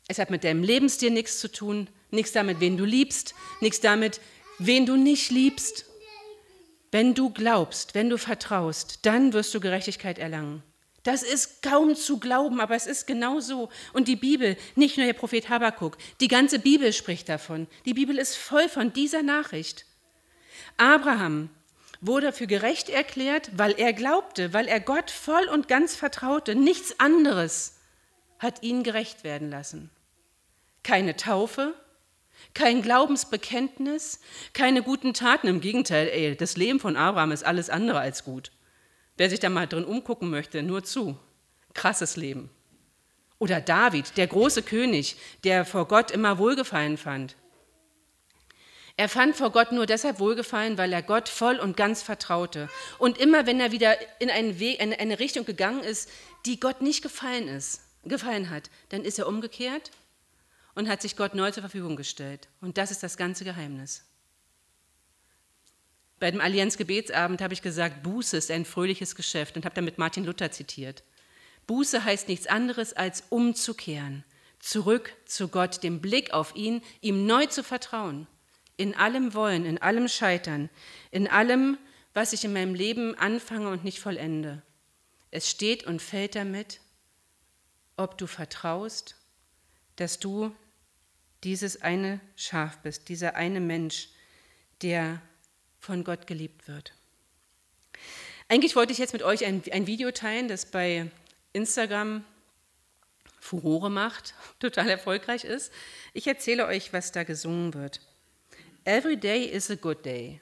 Es 0.08 0.18
hat 0.18 0.30
mit 0.30 0.42
deinem 0.42 0.64
Lebensstil 0.64 1.12
nichts 1.12 1.38
zu 1.38 1.50
tun, 1.50 1.88
nichts 2.10 2.32
damit, 2.32 2.58
wen 2.58 2.76
du 2.76 2.84
liebst, 2.84 3.34
nichts 3.60 3.80
damit, 3.80 4.20
wen 4.58 4.84
du 4.84 4.96
nicht 4.96 5.30
liebst. 5.30 5.86
Wenn 6.90 7.14
du 7.14 7.30
glaubst, 7.30 7.94
wenn 7.94 8.10
du 8.10 8.18
vertraust, 8.18 9.06
dann 9.06 9.32
wirst 9.32 9.54
du 9.54 9.60
Gerechtigkeit 9.60 10.18
erlangen. 10.18 10.64
Das 11.04 11.22
ist 11.22 11.62
kaum 11.62 11.94
zu 11.94 12.18
glauben, 12.18 12.60
aber 12.60 12.74
es 12.74 12.86
ist 12.86 13.06
genau 13.06 13.38
so. 13.38 13.68
Und 13.92 14.08
die 14.08 14.16
Bibel, 14.16 14.56
nicht 14.74 14.96
nur 14.96 15.06
der 15.06 15.14
Prophet 15.14 15.48
Habakkuk, 15.48 15.96
die 16.20 16.28
ganze 16.28 16.58
Bibel 16.58 16.92
spricht 16.92 17.28
davon. 17.28 17.68
Die 17.86 17.94
Bibel 17.94 18.18
ist 18.18 18.36
voll 18.36 18.68
von 18.68 18.92
dieser 18.92 19.22
Nachricht. 19.22 19.86
Abraham 20.76 21.50
wurde 22.02 22.32
für 22.32 22.46
gerecht 22.46 22.90
erklärt, 22.90 23.50
weil 23.56 23.72
er 23.78 23.92
glaubte, 23.92 24.52
weil 24.52 24.66
er 24.66 24.80
Gott 24.80 25.10
voll 25.10 25.48
und 25.48 25.68
ganz 25.68 25.94
vertraute. 25.94 26.54
Nichts 26.54 26.98
anderes 26.98 27.78
hat 28.40 28.62
ihn 28.62 28.82
gerecht 28.82 29.24
werden 29.24 29.50
lassen. 29.50 29.88
Keine 30.82 31.16
Taufe, 31.16 31.74
kein 32.54 32.82
Glaubensbekenntnis, 32.82 34.20
keine 34.52 34.82
guten 34.82 35.14
Taten. 35.14 35.46
Im 35.46 35.60
Gegenteil, 35.60 36.08
ey, 36.08 36.36
das 36.36 36.56
Leben 36.56 36.80
von 36.80 36.96
Abraham 36.96 37.30
ist 37.30 37.44
alles 37.44 37.70
andere 37.70 38.00
als 38.00 38.24
gut. 38.24 38.50
Wer 39.16 39.30
sich 39.30 39.38
da 39.38 39.48
mal 39.48 39.68
drin 39.68 39.84
umgucken 39.84 40.28
möchte, 40.28 40.62
nur 40.64 40.82
zu. 40.82 41.16
Krasses 41.72 42.16
Leben. 42.16 42.50
Oder 43.38 43.60
David, 43.60 44.16
der 44.16 44.26
große 44.26 44.62
König, 44.62 45.16
der 45.44 45.64
vor 45.64 45.86
Gott 45.86 46.10
immer 46.10 46.38
Wohlgefallen 46.38 46.96
fand. 46.96 47.36
Er 48.96 49.08
fand 49.08 49.36
vor 49.36 49.50
Gott 49.50 49.72
nur 49.72 49.86
deshalb 49.86 50.20
Wohlgefallen, 50.20 50.76
weil 50.76 50.92
er 50.92 51.02
Gott 51.02 51.28
voll 51.28 51.56
und 51.58 51.76
ganz 51.76 52.02
vertraute. 52.02 52.68
Und 52.98 53.18
immer 53.18 53.46
wenn 53.46 53.58
er 53.58 53.72
wieder 53.72 53.96
in 54.20 54.58
Weg, 54.58 54.80
in 54.80 54.92
eine 54.92 55.18
Richtung 55.18 55.44
gegangen 55.44 55.82
ist, 55.82 56.10
die 56.44 56.60
Gott 56.60 56.82
nicht 56.82 57.02
gefallen 57.02 57.48
ist, 57.48 57.80
gefallen 58.04 58.50
hat, 58.50 58.70
dann 58.90 59.02
ist 59.04 59.18
er 59.18 59.28
umgekehrt 59.28 59.90
und 60.74 60.88
hat 60.88 61.00
sich 61.00 61.16
Gott 61.16 61.34
neu 61.34 61.50
zur 61.50 61.62
Verfügung 61.62 61.96
gestellt. 61.96 62.48
Und 62.60 62.76
das 62.76 62.90
ist 62.90 63.02
das 63.02 63.16
ganze 63.16 63.44
Geheimnis. 63.44 64.04
Bei 66.18 66.30
dem 66.30 66.40
Allianz-Gebetsabend 66.40 67.40
habe 67.40 67.54
ich 67.54 67.62
gesagt, 67.62 68.02
Buße 68.02 68.36
ist 68.36 68.50
ein 68.50 68.64
fröhliches 68.64 69.16
Geschäft 69.16 69.56
und 69.56 69.64
habe 69.64 69.74
damit 69.74 69.98
Martin 69.98 70.24
Luther 70.24 70.52
zitiert. 70.52 71.02
Buße 71.66 72.04
heißt 72.04 72.28
nichts 72.28 72.46
anderes 72.46 72.92
als 72.92 73.24
umzukehren, 73.30 74.24
zurück 74.58 75.14
zu 75.24 75.48
Gott, 75.48 75.82
den 75.82 76.00
Blick 76.00 76.32
auf 76.32 76.54
ihn, 76.54 76.82
ihm 77.00 77.26
neu 77.26 77.46
zu 77.46 77.64
vertrauen 77.64 78.26
in 78.82 78.96
allem 78.96 79.32
Wollen, 79.32 79.64
in 79.64 79.78
allem 79.78 80.08
Scheitern, 80.08 80.68
in 81.12 81.28
allem, 81.28 81.78
was 82.14 82.32
ich 82.32 82.44
in 82.44 82.52
meinem 82.52 82.74
Leben 82.74 83.14
anfange 83.16 83.68
und 83.68 83.84
nicht 83.84 84.00
vollende. 84.00 84.60
Es 85.30 85.48
steht 85.48 85.84
und 85.84 86.02
fällt 86.02 86.34
damit, 86.34 86.80
ob 87.96 88.18
du 88.18 88.26
vertraust, 88.26 89.14
dass 89.96 90.18
du 90.18 90.52
dieses 91.44 91.80
eine 91.80 92.20
Schaf 92.34 92.78
bist, 92.78 93.08
dieser 93.08 93.36
eine 93.36 93.60
Mensch, 93.60 94.08
der 94.82 95.22
von 95.78 96.02
Gott 96.02 96.26
geliebt 96.26 96.66
wird. 96.66 96.92
Eigentlich 98.48 98.74
wollte 98.74 98.92
ich 98.92 98.98
jetzt 98.98 99.12
mit 99.12 99.22
euch 99.22 99.44
ein, 99.44 99.62
ein 99.70 99.86
Video 99.86 100.10
teilen, 100.10 100.48
das 100.48 100.66
bei 100.66 101.08
Instagram 101.52 102.24
Furore 103.38 103.90
macht, 103.90 104.34
total 104.58 104.88
erfolgreich 104.88 105.44
ist. 105.44 105.72
Ich 106.14 106.26
erzähle 106.26 106.66
euch, 106.66 106.92
was 106.92 107.12
da 107.12 107.22
gesungen 107.22 107.74
wird. 107.74 108.00
Every 108.84 109.14
day 109.14 109.44
is 109.44 109.70
a 109.70 109.76
good 109.76 110.02
day. 110.02 110.40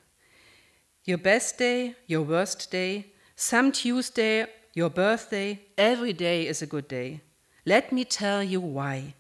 Your 1.05 1.19
best 1.19 1.59
day, 1.59 1.95
your 2.07 2.23
worst 2.23 2.71
day, 2.71 3.13
some 3.37 3.71
Tuesday, 3.71 4.47
your 4.73 4.89
birthday, 4.89 5.61
every 5.77 6.15
day 6.15 6.47
is 6.47 6.63
a 6.63 6.67
good 6.67 6.89
day. 6.89 7.21
Let 7.67 7.93
me 7.93 8.05
tell 8.05 8.43
you 8.43 8.61
why. 8.61 9.15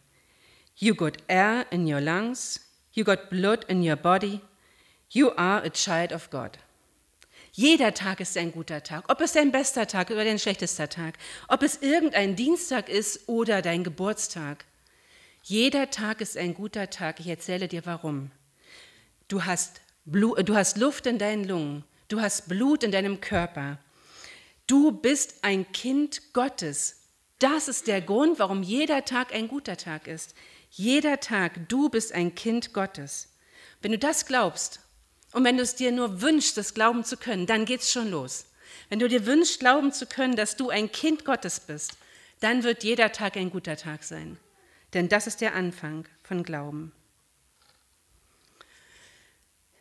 You 0.76 0.94
got 0.94 1.18
air 1.28 1.66
in 1.70 1.86
your 1.86 2.00
lungs, 2.00 2.60
you 2.94 3.04
got 3.04 3.30
blood 3.30 3.66
in 3.68 3.82
your 3.82 3.96
body, 3.96 4.40
you 5.10 5.32
are 5.36 5.62
a 5.62 5.70
child 5.70 6.12
of 6.12 6.30
God. 6.30 6.56
Jeder 7.52 7.92
Tag 7.92 8.20
ist 8.20 8.38
ein 8.38 8.52
guter 8.52 8.82
Tag, 8.82 9.04
ob 9.08 9.20
es 9.20 9.32
dein 9.32 9.52
bester 9.52 9.86
Tag 9.86 10.10
oder 10.10 10.24
dein 10.24 10.38
schlechtester 10.38 10.88
Tag, 10.88 11.18
ob 11.48 11.62
es 11.62 11.82
irgendein 11.82 12.36
Dienstag 12.36 12.88
ist 12.88 13.28
oder 13.28 13.60
dein 13.60 13.84
Geburtstag. 13.84 14.64
Jeder 15.42 15.90
Tag 15.90 16.20
ist 16.20 16.36
ein 16.36 16.54
guter 16.54 16.88
Tag. 16.90 17.20
Ich 17.20 17.26
erzähle 17.26 17.66
dir 17.66 17.84
warum. 17.84 18.30
Du 19.30 19.44
hast, 19.44 19.80
Blut, 20.04 20.48
du 20.48 20.56
hast 20.56 20.76
Luft 20.76 21.06
in 21.06 21.16
deinen 21.16 21.44
Lungen, 21.44 21.84
du 22.08 22.20
hast 22.20 22.48
Blut 22.48 22.82
in 22.82 22.90
deinem 22.90 23.20
Körper. 23.20 23.78
Du 24.66 24.90
bist 24.90 25.44
ein 25.44 25.70
Kind 25.70 26.32
Gottes. 26.32 27.02
Das 27.38 27.68
ist 27.68 27.86
der 27.86 28.00
Grund, 28.00 28.40
warum 28.40 28.64
jeder 28.64 29.04
Tag 29.04 29.32
ein 29.32 29.46
guter 29.46 29.76
Tag 29.76 30.08
ist. 30.08 30.34
Jeder 30.72 31.20
Tag, 31.20 31.68
du 31.68 31.88
bist 31.88 32.12
ein 32.12 32.34
Kind 32.34 32.72
Gottes. 32.72 33.28
Wenn 33.80 33.92
du 33.92 33.98
das 33.98 34.26
glaubst 34.26 34.80
und 35.32 35.44
wenn 35.44 35.56
du 35.56 35.62
es 35.62 35.76
dir 35.76 35.92
nur 35.92 36.20
wünschst, 36.22 36.56
das 36.56 36.74
glauben 36.74 37.04
zu 37.04 37.16
können, 37.16 37.46
dann 37.46 37.66
geht's 37.66 37.92
schon 37.92 38.10
los. 38.10 38.46
Wenn 38.88 38.98
du 38.98 39.08
dir 39.08 39.26
wünschst, 39.26 39.60
glauben 39.60 39.92
zu 39.92 40.06
können, 40.06 40.34
dass 40.34 40.56
du 40.56 40.70
ein 40.70 40.90
Kind 40.90 41.24
Gottes 41.24 41.60
bist, 41.60 41.92
dann 42.40 42.64
wird 42.64 42.82
jeder 42.82 43.12
Tag 43.12 43.36
ein 43.36 43.50
guter 43.50 43.76
Tag 43.76 44.02
sein. 44.02 44.38
Denn 44.92 45.08
das 45.08 45.28
ist 45.28 45.40
der 45.40 45.54
Anfang 45.54 46.04
von 46.24 46.42
Glauben. 46.42 46.90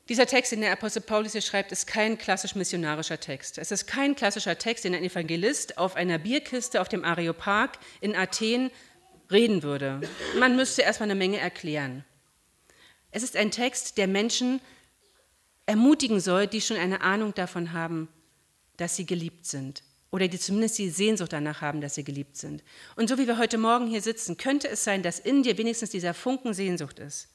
Dieser 0.10 0.26
Text, 0.26 0.52
den 0.52 0.62
der 0.62 0.72
Apostel 0.72 1.02
Paulus 1.02 1.34
hier 1.34 1.42
schreibt, 1.42 1.72
ist 1.72 1.86
kein 1.86 2.18
klassisch 2.18 2.56
missionarischer 2.56 3.20
Text. 3.20 3.60
Es 3.60 3.72
ist 3.72 3.86
kein 3.86 4.16
klassischer 4.16 4.58
Text, 4.58 4.84
den 4.84 4.96
ein 4.96 5.04
Evangelist 5.04 5.78
auf 5.78 5.96
einer 5.96 6.18
Bierkiste 6.18 6.82
auf 6.82 6.90
dem 6.90 7.06
Areopag 7.06 7.78
in 8.02 8.16
Athen 8.16 8.72
reden 9.32 9.62
würde. 9.62 10.02
Man 10.40 10.56
müsste 10.56 10.82
erstmal 10.82 11.12
eine 11.12 11.20
Menge 11.20 11.38
erklären. 11.38 12.04
Es 13.12 13.22
ist 13.22 13.36
ein 13.36 13.52
Text, 13.52 14.00
der 14.00 14.08
Menschen 14.08 14.62
ermutigen 15.68 16.20
soll, 16.20 16.48
die 16.48 16.62
schon 16.62 16.78
eine 16.78 17.02
Ahnung 17.02 17.36
davon 17.36 17.74
haben, 17.74 18.10
dass 18.78 18.96
sie 18.96 19.06
geliebt 19.06 19.46
sind 19.46 19.84
oder 20.10 20.28
die 20.28 20.40
zumindest 20.40 20.80
die 20.80 20.90
Sehnsucht 20.90 21.34
danach 21.34 21.62
haben, 21.62 21.82
dass 21.82 21.94
sie 21.94 22.04
geliebt 22.04 22.36
sind. 22.36 22.64
Und 22.96 23.10
so 23.10 23.20
wie 23.20 23.28
wir 23.28 23.38
heute 23.38 23.60
Morgen 23.60 23.86
hier 23.86 24.02
sitzen, 24.02 24.38
könnte 24.38 24.70
es 24.70 24.84
sein, 24.84 25.04
dass 25.04 25.20
in 25.20 25.44
dir 25.44 25.60
wenigstens 25.60 25.92
dieser 25.92 26.16
Funken 26.16 26.56
Sehnsucht 26.56 26.98
ist. 26.98 27.28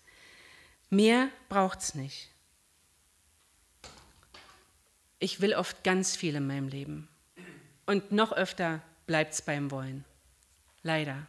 Mehr 0.90 1.28
braucht 1.48 1.78
es 1.78 1.94
nicht. 1.94 2.33
Ich 5.24 5.40
will 5.40 5.54
oft 5.54 5.84
ganz 5.84 6.16
viel 6.16 6.34
in 6.34 6.46
meinem 6.46 6.68
Leben. 6.68 7.08
Und 7.86 8.12
noch 8.12 8.32
öfter 8.32 8.82
bleibt 9.06 9.32
es 9.32 9.40
beim 9.40 9.70
Wollen. 9.70 10.04
Leider. 10.82 11.26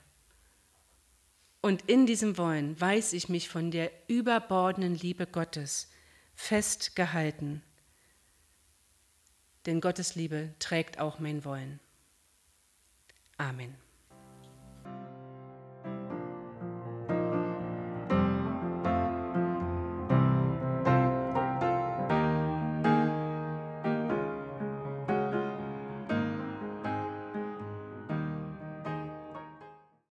Und 1.62 1.90
in 1.90 2.06
diesem 2.06 2.38
Wollen 2.38 2.78
weiß 2.78 3.14
ich 3.14 3.30
mich 3.30 3.48
von 3.48 3.72
der 3.72 3.90
überbordenden 4.10 4.96
Liebe 4.96 5.26
Gottes 5.26 5.90
festgehalten. 6.34 7.62
Denn 9.66 9.80
Gottes 9.80 10.16
Liebe 10.16 10.54
trägt 10.60 11.00
auch 11.00 11.20
mein 11.20 11.46
Wollen. 11.46 11.80
Amen. 13.38 13.85